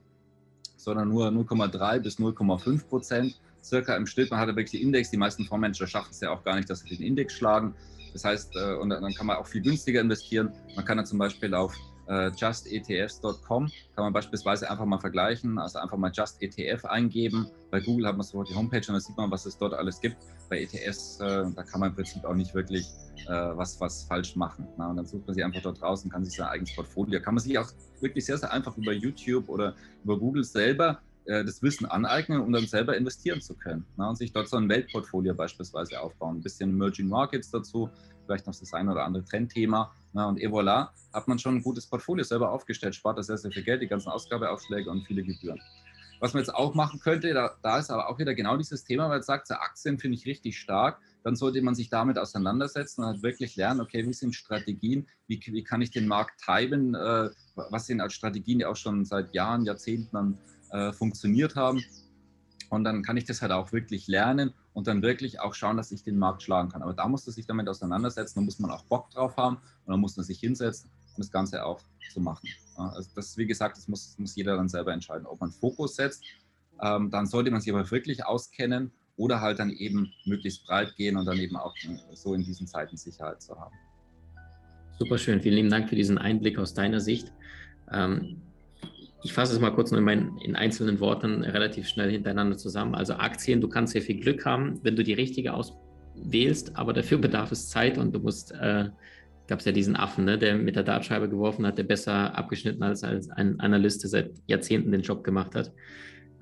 sondern 0.78 1.10
nur 1.10 1.28
0,3 1.28 2.00
bis 2.00 2.18
0,5 2.18 2.88
Prozent 2.88 3.40
circa 3.64 3.96
im 3.96 4.06
Schnitt. 4.06 4.32
Man 4.32 4.40
hat 4.40 4.50
ja 4.50 4.56
wirklich 4.56 4.82
Index. 4.82 5.10
Die 5.10 5.18
meisten 5.18 5.46
Fondsmanager 5.46 5.88
schaffen 5.88 6.10
es 6.12 6.20
ja 6.20 6.32
auch 6.32 6.44
gar 6.44 6.56
nicht, 6.56 6.70
dass 6.70 6.82
sie 6.82 6.96
den 6.96 7.06
Index 7.06 7.34
schlagen. 7.34 7.76
Das 8.12 8.26
heißt, 8.26 8.56
äh, 8.56 8.76
und 8.76 8.90
dann 8.90 9.14
kann 9.14 9.28
man 9.28 9.38
auch 9.38 9.48
viel 9.48 9.62
günstiger 9.62 10.02
investieren. 10.02 10.52
Man 10.76 10.86
kann 10.86 10.98
dann 10.98 11.06
zum 11.06 11.18
Beispiel 11.18 11.54
auf 11.54 11.76
justetfs.com 12.08 13.72
kann 13.96 14.04
man 14.04 14.14
beispielsweise 14.14 14.70
einfach 14.70 14.86
mal 14.86 15.00
vergleichen, 15.00 15.58
also 15.58 15.80
einfach 15.80 15.98
mal 15.98 16.12
Just 16.14 16.42
ETF 16.42 16.86
eingeben. 16.86 17.48
Bei 17.72 17.80
Google 17.80 18.08
hat 18.08 18.18
man 18.18 18.24
sofort 18.24 18.50
die 18.50 18.56
Homepage 18.56 18.86
und 18.88 18.94
da 18.94 19.00
sieht 19.00 19.16
man, 19.18 19.32
was 19.32 19.46
es 19.46 19.58
dort 19.58 19.74
alles 19.74 20.02
gibt. 20.02 20.18
Bei 20.50 20.62
ETFs, 20.62 21.20
äh, 21.22 21.46
da 21.56 21.64
kann 21.64 21.80
man 21.80 21.90
im 21.90 21.96
Prinzip 21.96 22.26
auch 22.26 22.36
nicht 22.36 22.54
wirklich 22.54 22.86
was, 23.28 23.80
was 23.80 24.04
falsch 24.04 24.36
machen. 24.36 24.68
und 24.78 24.98
dann 24.98 25.06
sucht 25.06 25.26
man 25.26 25.34
sich 25.34 25.44
einfach 25.44 25.62
dort 25.62 25.82
raus 25.82 26.04
und 26.04 26.10
kann 26.10 26.26
sich 26.26 26.36
sein 26.36 26.48
eigenes 26.48 26.76
Portfolio, 26.76 27.22
kann 27.22 27.36
man 27.36 27.44
sich 27.44 27.58
auch 27.58 27.72
wirklich 28.02 28.26
sehr, 28.26 28.38
sehr 28.38 28.52
einfach 28.52 28.76
über 28.78 28.92
YouTube 28.92 29.48
oder 29.50 29.76
über 30.04 30.20
Google 30.20 30.44
selber 30.44 31.00
das 31.26 31.62
Wissen 31.62 31.86
aneignen, 31.86 32.42
um 32.42 32.52
dann 32.52 32.66
selber 32.68 32.98
investieren 32.98 33.42
zu 33.42 33.56
können. 33.56 33.86
und 33.98 34.18
sich 34.18 34.32
dort 34.32 34.50
so 34.50 34.58
ein 34.58 34.70
Weltportfolio 34.70 35.34
beispielsweise 35.34 36.02
aufbauen. 36.02 36.38
Ein 36.38 36.42
bisschen 36.42 36.70
Emerging 36.70 37.08
Markets 37.08 37.50
dazu, 37.52 37.90
vielleicht 38.26 38.48
noch 38.48 38.56
das 38.56 38.74
ein 38.74 38.90
oder 38.90 39.04
andere 39.06 39.24
Trendthema. 39.24 39.94
Na, 40.14 40.28
und 40.28 40.40
et 40.40 40.52
voilà, 40.52 40.90
hat 41.14 41.28
man 41.28 41.40
schon 41.40 41.56
ein 41.56 41.64
gutes 41.64 41.88
Portfolio 41.88 42.24
selber 42.24 42.52
aufgestellt, 42.52 42.96
spart 42.96 43.18
das 43.18 43.28
sehr, 43.28 43.38
sehr 43.38 43.52
viel 43.52 43.64
Geld, 43.64 43.82
die 43.82 43.88
ganzen 43.88 44.10
Ausgabeaufschläge 44.10 44.90
und 44.90 45.06
viele 45.06 45.24
Gebühren. 45.24 45.60
Was 46.20 46.34
man 46.34 46.42
jetzt 46.42 46.54
auch 46.54 46.74
machen 46.74 47.00
könnte, 47.00 47.34
da, 47.34 47.58
da 47.62 47.80
ist 47.80 47.90
aber 47.90 48.10
auch 48.10 48.18
wieder 48.18 48.34
genau 48.34 48.56
dieses 48.56 48.86
Thema, 48.86 49.10
weil 49.10 49.20
es 49.20 49.26
sagt, 49.26 49.48
so 49.48 49.56
Aktien 49.56 50.00
finde 50.00 50.18
ich 50.18 50.26
richtig 50.26 50.58
stark, 50.58 51.00
dann 51.24 51.36
sollte 51.36 51.62
man 51.62 51.76
sich 51.76 51.90
damit 51.90 52.18
auseinandersetzen 52.18 53.02
und 53.02 53.08
halt 53.08 53.24
wirklich 53.24 53.56
lernen, 53.56 53.82
okay, 53.82 54.06
wie 54.08 54.14
sind 54.14 54.36
Strategien, 54.36 55.08
wie, 55.28 55.42
wie 55.46 55.64
kann 55.64 55.82
ich 55.82 55.92
den 55.92 56.08
Markt 56.08 56.40
treiben, 56.40 56.96
äh, 56.96 57.30
was 57.56 57.88
sind 57.88 58.02
als 58.02 58.14
Strategien, 58.14 58.60
die 58.60 58.66
auch 58.66 58.76
schon 58.76 59.04
seit 59.04 59.34
Jahren, 59.34 59.66
Jahrzehnten 59.66 60.38
äh, 60.74 60.92
funktioniert 60.92 61.56
haben. 61.56 61.84
Und 62.70 62.84
dann 62.84 63.04
kann 63.04 63.16
ich 63.16 63.26
das 63.26 63.44
halt 63.44 63.52
auch 63.52 63.72
wirklich 63.72 64.08
lernen 64.08 64.54
und 64.74 64.88
dann 64.88 65.04
wirklich 65.04 65.40
auch 65.40 65.54
schauen, 65.54 65.78
dass 65.78 65.92
ich 65.92 66.04
den 66.04 66.18
Markt 66.18 66.42
schlagen 66.42 66.70
kann. 66.70 66.82
Aber 66.82 66.94
da 66.94 67.08
muss 67.08 67.26
man 67.28 67.34
sich 67.36 67.46
damit 67.46 67.70
auseinandersetzen, 67.70 68.40
da 68.40 68.42
muss 68.42 68.58
man 68.58 68.72
auch 68.72 68.84
Bock 68.86 69.12
drauf 69.12 69.38
haben 69.38 69.58
und 69.58 69.92
dann 69.92 70.00
muss 70.00 70.18
man 70.18 70.26
sich 70.26 70.40
hinsetzen, 70.40 70.90
um 71.16 71.22
das 71.22 71.30
Ganze 71.30 71.64
auch 71.64 71.80
zu 72.12 72.20
machen. 72.20 72.50
Also 72.76 73.12
das, 73.16 73.38
wie 73.38 73.46
gesagt, 73.46 73.78
das 73.78 73.88
muss, 73.88 74.18
muss 74.18 74.36
jeder 74.36 74.58
dann 74.58 74.68
selber 74.68 74.92
entscheiden, 74.92 75.28
ob 75.28 75.40
man 75.40 75.52
Fokus 75.52 75.96
setzt. 75.96 76.24
Ähm, 76.82 77.12
dann 77.12 77.28
sollte 77.28 77.52
man 77.52 77.62
sich 77.62 77.72
aber 77.72 77.90
wirklich 77.92 78.26
auskennen 78.26 78.92
oder 79.16 79.42
halt 79.42 79.60
dann 79.60 79.70
eben 79.70 80.12
möglichst 80.26 80.66
breit 80.66 80.96
gehen 80.96 81.18
und 81.18 81.26
dann 81.26 81.38
eben 81.38 81.56
auch 81.56 81.76
äh, 81.84 82.16
so 82.16 82.34
in 82.34 82.44
diesen 82.44 82.66
Zeiten 82.66 82.98
Sicherheit 82.98 83.44
zu 83.44 83.60
haben. 83.60 83.76
Super 84.98 85.20
schön. 85.20 85.40
Vielen 85.42 85.56
lieben 85.56 85.70
Dank 85.70 85.90
für 85.90 85.96
diesen 85.96 86.18
Einblick 86.18 86.58
aus 86.58 86.74
deiner 86.74 87.00
Sicht. 87.00 87.32
Ähm, 87.92 88.42
ich 89.24 89.34
fasse 89.34 89.54
es 89.54 89.60
mal 89.60 89.72
kurz 89.72 89.92
in, 89.92 90.04
meinen, 90.04 90.38
in 90.40 90.56
einzelnen 90.56 91.00
Worten 91.00 91.44
relativ 91.44 91.88
schnell 91.88 92.12
hintereinander 92.12 92.58
zusammen. 92.58 92.94
Also 92.94 93.14
Aktien, 93.14 93.62
du 93.62 93.70
kannst 93.70 93.94
sehr 93.94 94.02
viel 94.02 94.20
Glück 94.20 94.46
haben, 94.46 94.80
wenn 94.84 94.96
du 94.96 95.04
die 95.04 95.14
richtige 95.14 95.54
auswählst, 95.54 96.76
aber 96.76 96.92
dafür 96.92 97.18
bedarf 97.18 97.52
es 97.52 97.70
Zeit 97.70 97.98
und 97.98 98.14
du 98.14 98.20
musst, 98.20 98.52
äh, 98.52 98.90
gab 99.48 99.60
es 99.60 99.66
ja 99.66 99.72
diesen 99.72 99.96
Affen, 99.96 100.26
ne, 100.26 100.38
der 100.38 100.58
mit 100.58 100.76
der 100.76 100.84
Dartscheibe 100.84 101.30
geworfen 101.30 101.66
hat, 101.66 101.78
der 101.78 101.84
besser 101.84 102.38
abgeschnitten 102.38 102.84
als, 102.84 103.04
als 103.04 103.30
ein 103.30 103.60
Analyst, 103.62 104.04
der 104.04 104.10
seit 104.10 104.32
Jahrzehnten 104.48 104.92
den 104.92 105.02
Job 105.02 105.24
gemacht 105.24 105.56
hat. 105.56 105.72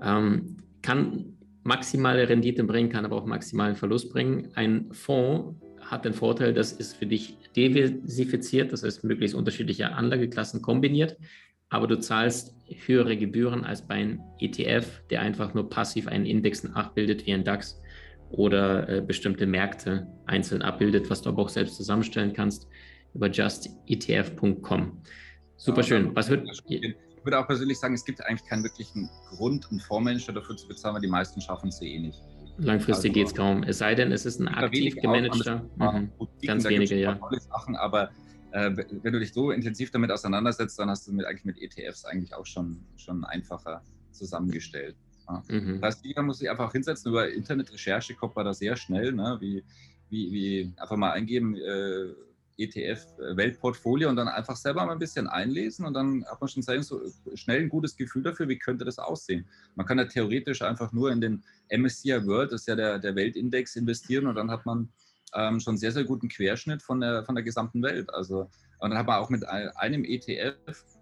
Ähm, 0.02 0.58
kann 0.82 1.38
maximale 1.64 2.28
Rendite 2.28 2.64
bringen, 2.64 2.90
kann 2.90 3.06
aber 3.06 3.18
auch 3.18 3.26
maximalen 3.28 3.76
Verlust 3.76 4.12
bringen. 4.12 4.50
Ein 4.56 4.92
Fonds 4.92 5.56
hat 5.82 6.06
den 6.06 6.14
Vorteil, 6.14 6.54
dass 6.54 6.74
es 6.80 6.94
für 6.94 7.06
dich 7.06 7.38
diversifiziert, 7.56 8.72
das 8.74 8.84
heißt 8.84 9.04
möglichst 9.04 9.36
unterschiedliche 9.36 9.92
Anlageklassen 9.92 10.64
kombiniert 10.64 11.18
aber 11.72 11.88
du 11.88 12.00
zahlst 12.00 12.54
höhere 12.86 13.18
Gebühren 13.18 13.64
als 13.64 13.82
bei 13.82 13.96
einem 13.96 14.20
ETF, 14.40 15.02
der 15.10 15.22
einfach 15.22 15.54
nur 15.54 15.70
passiv 15.70 16.08
einen 16.08 16.26
Index 16.26 16.64
nachbildet 16.64 17.26
wie 17.26 17.34
ein 17.34 17.44
DAX 17.44 17.82
oder 18.30 18.88
äh, 18.88 19.02
bestimmte 19.02 19.48
Märkte 19.48 20.08
einzeln 20.26 20.62
abbildet, 20.62 21.10
was 21.10 21.22
du 21.22 21.30
aber 21.30 21.42
auch 21.44 21.50
selbst 21.50 21.78
zusammenstellen 21.78 22.34
kannst 22.34 22.68
über 23.14 23.30
justetf.com. 23.30 25.02
Super 25.56 25.84
schön. 25.84 26.14
Was 26.14 26.30
wird, 26.30 26.48
ich 26.68 26.96
würde 27.24 27.40
auch 27.40 27.48
persönlich 27.48 27.80
sagen, 27.80 27.94
es 27.94 28.04
gibt 28.04 28.24
eigentlich 28.26 28.48
keinen 28.50 28.64
wirklichen 28.64 29.10
Grund, 29.30 29.68
einen 29.70 29.80
Fondsmanager 29.80 30.34
dafür 30.34 30.58
zu 30.58 30.68
bezahlen, 30.68 30.96
weil 30.96 31.02
die 31.02 31.08
meisten 31.08 31.40
schaffen 31.40 31.70
es 31.70 31.82
eh 31.82 32.00
nicht. 32.00 32.22
Langfristig 32.58 33.12
also, 33.12 33.14
geht 33.14 33.28
es 33.28 33.36
kaum. 33.36 33.64
Es 33.64 33.78
sei 33.78 33.96
denn, 33.96 34.12
es 34.12 34.26
ist 34.26 34.42
ein 34.42 34.50
aktiv 34.50 34.96
gemanagter. 34.96 35.64
Mhm. 35.78 36.12
Ganz 36.46 36.66
wenige, 36.66 36.96
ja. 36.96 37.18
Sachen, 37.50 37.76
aber 37.78 38.10
äh, 38.52 38.76
wenn 38.76 39.14
du 39.14 39.20
dich 39.20 39.34
so 39.34 39.52
intensiv 39.52 39.92
damit 39.92 40.12
auseinandersetzt, 40.12 40.78
dann 40.80 40.90
hast 40.90 41.08
du 41.08 41.14
mit, 41.14 41.26
eigentlich 41.26 41.46
mit 41.46 41.62
ETFs 41.62 42.06
eigentlich 42.06 42.34
auch 42.34 42.46
schon, 42.46 42.84
schon 42.98 43.24
einfacher 43.24 43.82
zusammengestellt. 44.12 44.96
Ja. 45.28 45.44
Mhm. 45.48 45.80
Das 45.82 45.96
heißt, 45.96 46.06
jeder 46.06 46.24
muss 46.24 46.40
sich 46.40 46.50
einfach 46.50 46.72
hinsetzen, 46.72 47.12
über 47.12 47.30
Internetrecherche 47.30 48.16
kommt 48.16 48.36
man 48.36 48.46
da 48.46 48.54
sehr 48.54 48.76
schnell, 48.76 49.14
ne? 49.14 49.38
wie, 49.40 49.64
wie, 50.10 50.32
wie 50.32 50.74
einfach 50.78 50.98
mal 50.98 51.12
eingeben, 51.12 51.56
äh, 51.56 52.14
ETF 52.58 53.06
äh, 53.20 53.38
Weltportfolio 53.38 54.10
und 54.10 54.16
dann 54.16 54.28
einfach 54.28 54.56
selber 54.56 54.86
mal 54.86 54.92
ein 54.92 55.00
bisschen 55.00 55.28
einlesen 55.28 55.86
und 55.86 55.94
dann 55.94 56.26
hat 56.26 56.40
man 56.40 56.48
schon 56.50 56.64
so 56.64 57.02
schnell 57.34 57.62
ein 57.62 57.70
gutes 57.70 57.96
Gefühl 57.96 58.24
dafür, 58.24 58.48
wie 58.50 58.58
könnte 58.58 58.86
das 58.86 59.00
aussehen. 59.00 59.46
Man 59.76 59.86
kann 59.86 59.98
ja 59.98 60.06
theoretisch 60.06 60.62
einfach 60.62 60.92
nur 60.92 61.12
in 61.12 61.22
den 61.22 61.44
MSCI 61.70 62.26
World, 62.26 62.52
das 62.52 62.62
ist 62.62 62.68
ja 62.68 62.76
der, 62.76 63.00
der 63.00 63.16
Weltindex, 63.16 63.76
investieren 63.76 64.28
und 64.28 64.36
dann 64.36 64.52
hat 64.52 64.66
man 64.66 64.90
ähm, 65.34 65.60
schon 65.60 65.78
sehr, 65.78 65.92
sehr 65.92 66.04
guten 66.04 66.30
Querschnitt 66.30 66.82
von 66.82 67.02
der, 67.02 67.24
von 67.26 67.36
der 67.36 67.44
gesamten 67.44 67.82
Welt. 67.84 68.14
Also, 68.14 68.50
und 68.80 68.90
dann 68.90 68.98
hat 68.98 69.08
man 69.08 69.18
auch 69.18 69.30
mit 69.30 69.48
einem 69.48 70.04
ETF 70.04 70.56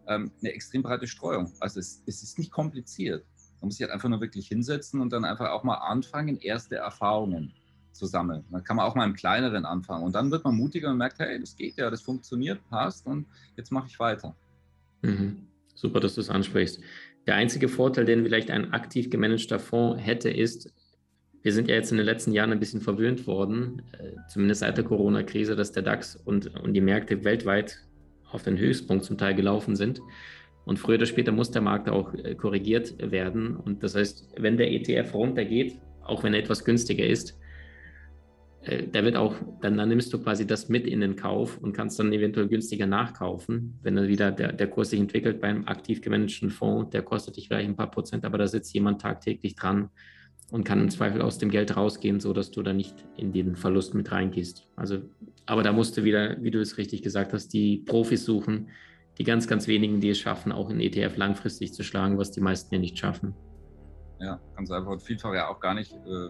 ähm, 0.08 0.32
eine 0.42 0.52
extrem 0.52 0.82
breite 0.82 1.08
Streuung. 1.08 1.54
Also 1.60 1.80
es, 1.80 2.04
es 2.06 2.24
ist 2.24 2.38
nicht 2.38 2.52
kompliziert. 2.52 3.26
Man 3.62 3.68
muss 3.68 3.78
sich 3.78 3.84
halt 3.84 3.94
einfach 3.94 4.10
nur 4.10 4.22
wirklich 4.22 4.48
hinsetzen 4.48 5.02
und 5.02 5.12
dann 5.12 5.26
einfach 5.26 5.50
auch 5.50 5.64
mal 5.64 5.76
anfangen, 5.76 6.38
erste 6.38 6.76
Erfahrungen 6.76 7.54
zu 7.92 8.06
sammeln. 8.06 8.44
Dann 8.52 8.64
kann 8.64 8.78
man 8.78 8.86
auch 8.86 8.96
mal 8.96 9.06
im 9.06 9.16
Kleineren 9.16 9.66
anfangen. 9.66 10.04
Und 10.04 10.14
dann 10.14 10.32
wird 10.32 10.44
man 10.44 10.56
mutiger 10.56 10.90
und 10.90 10.98
merkt, 10.98 11.20
hey, 11.20 11.40
das 11.40 11.56
geht 11.56 11.78
ja, 11.78 11.90
das 11.90 12.02
funktioniert, 12.02 12.60
passt 12.70 13.06
und 13.06 13.28
jetzt 13.58 13.72
mache 13.72 13.88
ich 13.88 14.00
weiter. 14.00 14.36
Mhm. 15.02 15.48
Super, 15.76 16.00
dass 16.00 16.16
du 16.16 16.22
es 16.22 16.30
ansprichst. 16.30 16.82
Der 17.28 17.36
einzige 17.36 17.70
Vorteil, 17.70 18.06
den 18.06 18.24
vielleicht 18.24 18.52
ein 18.52 18.74
aktiv 18.74 19.10
gemanagter 19.10 19.60
Fonds 19.60 20.02
hätte, 20.04 20.30
ist, 20.30 20.74
wir 21.42 21.54
sind 21.54 21.70
ja 21.70 21.76
jetzt 21.76 21.92
in 21.92 21.98
den 21.98 22.06
letzten 22.06 22.34
Jahren 22.34 22.52
ein 22.52 22.60
bisschen 22.60 22.82
verwöhnt 22.82 23.26
worden, 23.26 23.82
äh, 23.94 24.12
zumindest 24.28 24.62
seit 24.62 24.78
der 24.78 24.84
Corona-Krise, 24.84 25.56
dass 25.56 25.72
der 25.72 25.84
DAX 25.84 26.16
und, 26.16 26.54
und 26.62 26.74
die 26.74 26.82
Märkte 26.82 27.24
weltweit 27.24 27.80
auf 28.32 28.44
den 28.44 28.58
Höchstpunkt 28.58 29.06
zum 29.06 29.18
Teil 29.18 29.36
gelaufen 29.36 29.76
sind. 29.76 30.02
Und 30.66 30.78
früher 30.78 30.96
oder 30.98 31.06
später 31.06 31.32
muss 31.32 31.52
der 31.52 31.62
Markt 31.62 31.90
auch 31.90 32.14
äh, 32.14 32.36
korrigiert 32.36 32.96
werden. 33.00 33.56
Und 33.56 33.84
das 33.84 33.96
heißt, 33.96 34.36
wenn 34.38 34.58
der 34.58 34.72
ETF 34.72 35.14
runtergeht, 35.14 35.80
auch 36.04 36.24
wenn 36.24 36.34
er 36.34 36.40
etwas 36.40 36.66
günstiger 36.66 37.06
ist, 37.06 37.40
äh, 38.64 38.84
da 38.92 39.04
wird 39.04 39.16
auch, 39.16 39.36
dann, 39.62 39.78
dann, 39.78 39.90
nimmst 39.90 40.14
du 40.14 40.22
quasi 40.22 40.46
das 40.46 40.68
mit 40.68 40.86
in 40.86 41.00
den 41.00 41.16
Kauf 41.16 41.58
und 41.58 41.72
kannst 41.72 41.98
dann 42.00 42.12
eventuell 42.12 42.50
günstiger 42.50 42.86
nachkaufen, 42.86 43.80
wenn 43.82 43.96
dann 43.96 44.10
wieder 44.10 44.32
der, 44.32 44.52
der 44.52 44.68
Kurs 44.68 44.90
sich 44.90 45.00
entwickelt 45.00 45.40
beim 45.40 45.66
aktiv 45.68 46.02
gemanagten 46.02 46.50
Fonds, 46.50 46.92
der 46.92 47.02
kostet 47.02 47.38
dich 47.38 47.48
vielleicht 47.48 47.70
ein 47.70 47.78
paar 47.78 47.90
Prozent, 47.90 48.26
aber 48.26 48.38
da 48.38 48.48
sitzt 48.48 48.74
jemand 48.74 49.02
tagtäglich 49.02 49.56
dran 49.56 49.90
und 50.52 50.64
kann 50.64 50.80
im 50.80 50.90
Zweifel 50.90 51.22
aus 51.22 51.38
dem 51.38 51.50
Geld 51.50 51.76
rausgehen, 51.76 52.20
sodass 52.20 52.52
du 52.52 52.64
da 52.64 52.74
nicht 52.74 53.06
in 53.18 53.32
den 53.32 53.56
Verlust 53.56 53.94
mit 53.94 54.12
reingehst. 54.12 54.68
Also, 54.76 55.02
aber 55.46 55.64
da 55.64 55.72
musst 55.72 55.98
du 55.98 56.04
wieder, 56.04 56.42
wie 56.42 56.52
du 56.52 56.60
es 56.60 56.78
richtig 56.78 57.02
gesagt 57.02 57.34
hast, 57.34 57.50
die 57.50 57.84
Profis 57.86 58.26
suchen, 58.26 58.70
die 59.18 59.24
ganz, 59.24 59.48
ganz 59.48 59.68
wenigen, 59.68 60.00
die 60.00 60.10
es 60.10 60.20
schaffen, 60.20 60.52
auch 60.52 60.70
in 60.70 60.80
ETF 60.80 61.18
langfristig 61.18 61.74
zu 61.74 61.84
schlagen, 61.84 62.18
was 62.18 62.32
die 62.32 62.42
meisten 62.42 62.74
ja 62.74 62.80
nicht 62.80 62.98
schaffen. 62.98 63.36
Ja, 64.20 64.40
ganz 64.56 64.72
einfach. 64.72 65.00
Vielfach 65.02 65.34
ja 65.34 65.48
auch 65.50 65.60
gar 65.60 65.74
nicht 65.74 65.94
äh, 65.94 66.30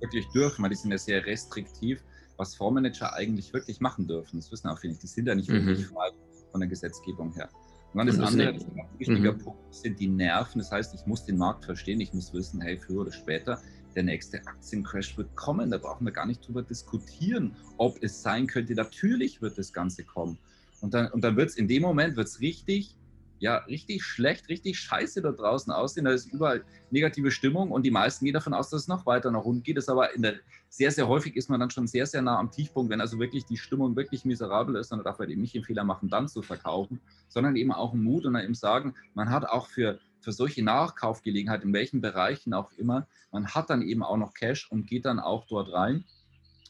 wirklich 0.00 0.28
dürfen, 0.28 0.62
weil 0.62 0.70
die 0.70 0.76
sind 0.76 0.90
ja 0.90 0.98
sehr 0.98 1.24
restriktiv, 1.24 2.02
was 2.36 2.54
Fondsmanager 2.54 3.12
eigentlich 3.14 3.52
wirklich 3.52 3.80
machen 3.80 4.06
dürfen. 4.06 4.38
Das 4.38 4.50
wissen 4.50 4.68
auch 4.68 4.78
viele 4.78 4.92
nicht. 4.92 5.02
Die 5.02 5.08
sind 5.08 5.26
ja 5.26 5.34
nicht 5.34 5.48
mhm. 5.48 5.66
wirklich 5.66 5.86
frei 5.86 6.10
von 6.50 6.60
der 6.60 6.68
Gesetzgebung 6.68 7.32
her. 7.34 7.48
Und 7.92 7.98
dann 7.98 8.06
das 8.06 8.20
andere, 8.20 8.54
das 8.54 8.62
ist 8.62 8.68
ein 8.68 8.98
wichtiger 8.98 9.32
mhm. 9.32 9.38
Punkt, 9.38 9.74
sind 9.74 10.00
die 10.00 10.08
Nerven. 10.08 10.58
Das 10.58 10.72
heißt, 10.72 10.94
ich 10.94 11.06
muss 11.06 11.24
den 11.24 11.36
Markt 11.36 11.64
verstehen, 11.64 12.00
ich 12.00 12.12
muss 12.14 12.32
wissen, 12.32 12.60
hey, 12.60 12.78
früher 12.78 13.02
oder 13.02 13.12
später, 13.12 13.60
der 13.94 14.02
nächste 14.04 14.38
Aktiencrash 14.46 15.16
wird 15.18 15.34
kommen. 15.36 15.70
Da 15.70 15.78
brauchen 15.78 16.06
wir 16.06 16.12
gar 16.12 16.26
nicht 16.26 16.46
drüber 16.46 16.62
diskutieren, 16.62 17.54
ob 17.76 18.02
es 18.02 18.22
sein 18.22 18.46
könnte. 18.46 18.74
Natürlich 18.74 19.42
wird 19.42 19.58
das 19.58 19.72
Ganze 19.72 20.04
kommen. 20.04 20.38
Und 20.80 20.94
dann, 20.94 21.12
und 21.12 21.22
dann 21.22 21.36
wird 21.36 21.50
es 21.50 21.56
in 21.56 21.68
dem 21.68 21.82
Moment 21.82 22.16
wird's 22.16 22.40
richtig 22.40 22.96
ja 23.42 23.56
richtig 23.56 24.04
schlecht, 24.04 24.48
richtig 24.48 24.78
scheiße 24.78 25.20
da 25.20 25.32
draußen 25.32 25.72
aussehen. 25.72 26.04
Da 26.04 26.12
ist 26.12 26.32
überall 26.32 26.64
negative 26.90 27.32
Stimmung 27.32 27.72
und 27.72 27.82
die 27.84 27.90
meisten 27.90 28.24
gehen 28.24 28.34
davon 28.34 28.54
aus, 28.54 28.70
dass 28.70 28.82
es 28.82 28.88
noch 28.88 29.04
weiter 29.04 29.32
nach 29.32 29.44
unten 29.44 29.64
geht. 29.64 29.76
Das 29.76 29.88
aber 29.88 30.14
in 30.14 30.22
der, 30.22 30.36
sehr, 30.68 30.92
sehr 30.92 31.08
häufig 31.08 31.34
ist 31.34 31.50
man 31.50 31.58
dann 31.58 31.70
schon 31.70 31.88
sehr, 31.88 32.06
sehr 32.06 32.22
nah 32.22 32.38
am 32.38 32.52
Tiefpunkt. 32.52 32.90
Wenn 32.90 33.00
also 33.00 33.18
wirklich 33.18 33.44
die 33.44 33.56
Stimmung 33.56 33.96
wirklich 33.96 34.24
miserabel 34.24 34.76
ist, 34.76 34.92
dann 34.92 35.02
darf 35.02 35.18
man 35.18 35.28
eben 35.28 35.40
nicht 35.40 35.54
den 35.54 35.64
Fehler 35.64 35.82
machen, 35.82 36.08
dann 36.08 36.28
zu 36.28 36.40
verkaufen, 36.40 37.00
sondern 37.28 37.56
eben 37.56 37.72
auch 37.72 37.94
Mut 37.94 38.26
und 38.26 38.34
dann 38.34 38.44
eben 38.44 38.54
sagen, 38.54 38.94
man 39.14 39.30
hat 39.30 39.44
auch 39.44 39.66
für, 39.66 39.98
für 40.20 40.30
solche 40.30 40.62
Nachkaufgelegenheit, 40.62 41.64
in 41.64 41.72
welchen 41.72 42.00
Bereichen 42.00 42.54
auch 42.54 42.70
immer, 42.78 43.08
man 43.32 43.48
hat 43.48 43.70
dann 43.70 43.82
eben 43.82 44.04
auch 44.04 44.16
noch 44.16 44.34
Cash 44.34 44.70
und 44.70 44.86
geht 44.86 45.04
dann 45.04 45.18
auch 45.18 45.46
dort 45.48 45.72
rein 45.72 46.04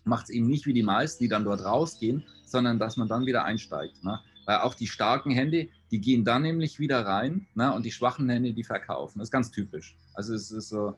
macht 0.04 0.24
es 0.24 0.30
eben 0.30 0.48
nicht 0.48 0.66
wie 0.66 0.72
die 0.72 0.82
meisten, 0.82 1.22
die 1.22 1.28
dann 1.28 1.44
dort 1.44 1.64
rausgehen, 1.64 2.24
sondern 2.44 2.80
dass 2.80 2.96
man 2.96 3.06
dann 3.06 3.24
wieder 3.24 3.44
einsteigt. 3.44 4.02
Ne? 4.02 4.18
Weil 4.46 4.58
auch 4.58 4.74
die 4.74 4.88
starken 4.88 5.30
Hände, 5.30 5.68
die 5.92 6.00
gehen 6.00 6.24
dann 6.24 6.42
nämlich 6.42 6.80
wieder 6.80 7.04
rein 7.04 7.46
ne, 7.54 7.72
und 7.72 7.84
die 7.84 7.92
schwachen 7.92 8.28
Hände, 8.28 8.54
die 8.54 8.64
verkaufen. 8.64 9.18
Das 9.18 9.28
ist 9.28 9.32
ganz 9.32 9.50
typisch. 9.50 9.94
Also 10.14 10.34
es 10.34 10.50
ist 10.50 10.70
so 10.70 10.96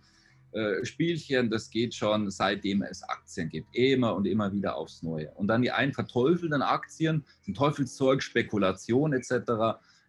äh, 0.53 0.85
Spielchen, 0.85 1.51
das 1.51 1.69
geht 1.69 1.95
schon 1.95 2.31
seitdem 2.31 2.83
es 2.83 3.03
Aktien 3.03 3.49
gibt. 3.49 3.75
Immer 3.75 4.15
und 4.15 4.25
immer 4.25 4.53
wieder 4.53 4.77
aufs 4.77 5.03
Neue. 5.03 5.33
Und 5.33 5.49
dann 5.49 5.63
die 5.63 5.73
einen 5.73 5.93
verteufeln 5.93 6.53
dann 6.53 6.63
Aktien, 6.63 7.25
sind 7.41 7.57
Teufelszeug, 7.57 8.23
Spekulation 8.23 9.13
etc. 9.13 9.33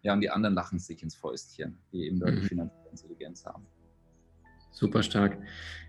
Ja, 0.02 0.12
und 0.12 0.20
die 0.20 0.30
anderen 0.30 0.54
lachen 0.54 0.78
sich 0.78 1.02
ins 1.02 1.16
Fäustchen, 1.16 1.78
die 1.92 2.06
eben 2.06 2.18
mhm. 2.18 2.40
die 2.40 2.46
finanzielle 2.46 2.90
Intelligenz 2.90 3.44
haben. 3.44 3.66
Super 4.70 5.02
stark. 5.02 5.36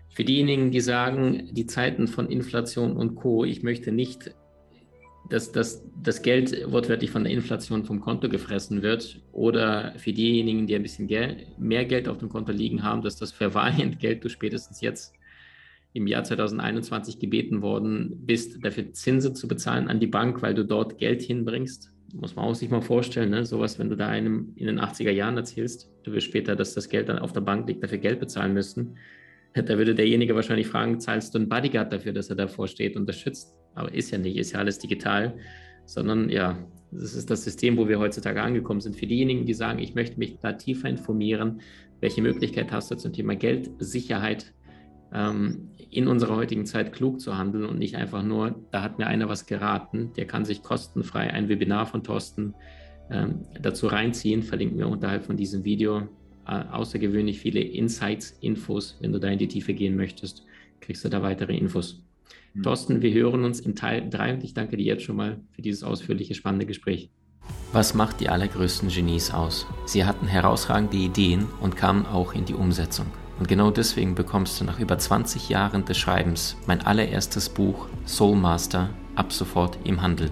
Für 0.08 0.24
diejenigen, 0.24 0.72
die 0.72 0.80
sagen, 0.80 1.50
die 1.52 1.66
Zeiten 1.66 2.08
von 2.08 2.28
Inflation 2.28 2.96
und 2.96 3.14
Co., 3.14 3.44
ich 3.44 3.62
möchte 3.62 3.92
nicht 3.92 4.34
dass, 5.30 5.52
dass 5.52 5.82
das 6.02 6.22
Geld 6.22 6.70
wortwörtlich 6.70 7.10
von 7.10 7.24
der 7.24 7.32
Inflation 7.32 7.84
vom 7.84 8.00
Konto 8.00 8.28
gefressen 8.28 8.82
wird 8.82 9.20
oder 9.32 9.94
für 9.98 10.12
diejenigen, 10.12 10.66
die 10.66 10.74
ein 10.74 10.82
bisschen 10.82 11.06
Geld, 11.06 11.58
mehr 11.58 11.84
Geld 11.84 12.08
auf 12.08 12.18
dem 12.18 12.28
Konto 12.28 12.52
liegen 12.52 12.82
haben, 12.82 13.02
dass 13.02 13.16
das 13.16 13.32
Verwahrentgelt 13.32 14.24
du 14.24 14.28
spätestens 14.28 14.80
jetzt 14.80 15.14
im 15.92 16.06
Jahr 16.06 16.24
2021 16.24 17.18
gebeten 17.18 17.62
worden 17.62 18.22
bist, 18.24 18.64
dafür 18.64 18.92
Zinsen 18.92 19.34
zu 19.34 19.48
bezahlen 19.48 19.88
an 19.88 20.00
die 20.00 20.06
Bank, 20.06 20.42
weil 20.42 20.54
du 20.54 20.64
dort 20.64 20.98
Geld 20.98 21.22
hinbringst. 21.22 21.92
Muss 22.14 22.36
man 22.36 22.46
auch 22.46 22.54
sich 22.54 22.70
mal 22.70 22.80
vorstellen, 22.80 23.30
ne? 23.30 23.44
sowas, 23.44 23.78
wenn 23.78 23.90
du 23.90 23.96
da 23.96 24.08
einem 24.08 24.52
in 24.56 24.66
den 24.66 24.80
80er 24.80 25.10
Jahren 25.10 25.36
erzählst, 25.36 25.90
du 26.04 26.12
wirst 26.12 26.26
später, 26.26 26.56
dass 26.56 26.74
das 26.74 26.88
Geld 26.88 27.08
dann 27.08 27.18
auf 27.18 27.32
der 27.32 27.42
Bank 27.42 27.68
liegt, 27.68 27.82
dafür 27.82 27.98
Geld 27.98 28.20
bezahlen 28.20 28.54
müssen. 28.54 28.96
Da 29.54 29.76
würde 29.76 29.94
derjenige 29.94 30.34
wahrscheinlich 30.34 30.68
fragen, 30.68 31.00
zahlst 31.00 31.34
du 31.34 31.38
einen 31.38 31.48
Bodyguard 31.48 31.92
dafür, 31.92 32.12
dass 32.12 32.30
er 32.30 32.36
davor 32.36 32.68
steht 32.68 32.96
und 32.96 33.08
das 33.08 33.18
schützt? 33.18 33.54
Aber 33.74 33.92
ist 33.92 34.10
ja 34.10 34.18
nicht, 34.18 34.36
ist 34.36 34.52
ja 34.52 34.58
alles 34.60 34.78
digital, 34.78 35.36
sondern 35.84 36.28
ja, 36.30 36.58
das 36.90 37.14
ist 37.14 37.30
das 37.30 37.44
System, 37.44 37.76
wo 37.76 37.88
wir 37.88 37.98
heutzutage 37.98 38.42
angekommen 38.42 38.80
sind. 38.80 38.96
Für 38.96 39.06
diejenigen, 39.06 39.46
die 39.46 39.54
sagen, 39.54 39.78
ich 39.78 39.94
möchte 39.94 40.18
mich 40.18 40.38
da 40.40 40.52
tiefer 40.52 40.88
informieren, 40.88 41.60
welche 42.00 42.22
Möglichkeit 42.22 42.72
hast 42.72 42.90
du 42.90 42.96
zum 42.96 43.12
Thema 43.12 43.34
Geldsicherheit 43.36 44.54
ähm, 45.12 45.70
in 45.90 46.06
unserer 46.06 46.36
heutigen 46.36 46.66
Zeit 46.66 46.92
klug 46.92 47.20
zu 47.20 47.36
handeln 47.36 47.64
und 47.64 47.78
nicht 47.78 47.96
einfach 47.96 48.22
nur, 48.22 48.62
da 48.70 48.82
hat 48.82 48.98
mir 48.98 49.06
einer 49.06 49.28
was 49.28 49.46
geraten, 49.46 50.12
der 50.16 50.26
kann 50.26 50.44
sich 50.44 50.62
kostenfrei 50.62 51.32
ein 51.32 51.48
Webinar 51.48 51.86
von 51.86 52.02
Thorsten 52.02 52.54
ähm, 53.10 53.42
dazu 53.60 53.86
reinziehen, 53.86 54.42
verlinken 54.42 54.78
wir 54.78 54.88
unterhalb 54.88 55.24
von 55.24 55.36
diesem 55.36 55.64
Video. 55.64 56.08
Äh, 56.48 56.64
außergewöhnlich 56.72 57.38
viele 57.40 57.60
Insights, 57.60 58.38
Infos, 58.40 58.96
wenn 59.00 59.12
du 59.12 59.20
da 59.20 59.28
in 59.28 59.38
die 59.38 59.48
Tiefe 59.48 59.74
gehen 59.74 59.96
möchtest, 59.96 60.44
kriegst 60.80 61.04
du 61.04 61.10
da 61.10 61.20
weitere 61.20 61.54
Infos. 61.54 62.02
Mhm. 62.54 62.62
Thorsten, 62.62 63.02
wir 63.02 63.12
hören 63.12 63.44
uns 63.44 63.60
im 63.60 63.74
Teil 63.74 64.08
3 64.08 64.34
und 64.34 64.44
ich 64.44 64.54
danke 64.54 64.78
dir 64.78 64.84
jetzt 64.84 65.02
schon 65.02 65.16
mal 65.16 65.40
für 65.52 65.60
dieses 65.60 65.82
ausführliche, 65.82 66.34
spannende 66.34 66.64
Gespräch. 66.64 67.10
Was 67.72 67.92
macht 67.92 68.20
die 68.20 68.30
allergrößten 68.30 68.88
Genies 68.88 69.30
aus? 69.30 69.66
Sie 69.84 70.06
hatten 70.06 70.26
herausragende 70.26 70.96
Ideen 70.96 71.46
und 71.60 71.76
kamen 71.76 72.06
auch 72.06 72.34
in 72.34 72.46
die 72.46 72.54
Umsetzung. 72.54 73.06
Und 73.38 73.46
genau 73.46 73.70
deswegen 73.70 74.14
bekommst 74.14 74.58
du 74.58 74.64
nach 74.64 74.80
über 74.80 74.98
20 74.98 75.50
Jahren 75.50 75.84
des 75.84 75.98
Schreibens 75.98 76.56
mein 76.66 76.80
allererstes 76.80 77.50
Buch 77.50 77.88
Soul 78.06 78.36
Master 78.36 78.88
ab 79.14 79.32
sofort 79.32 79.78
im 79.84 80.00
Handel. 80.00 80.30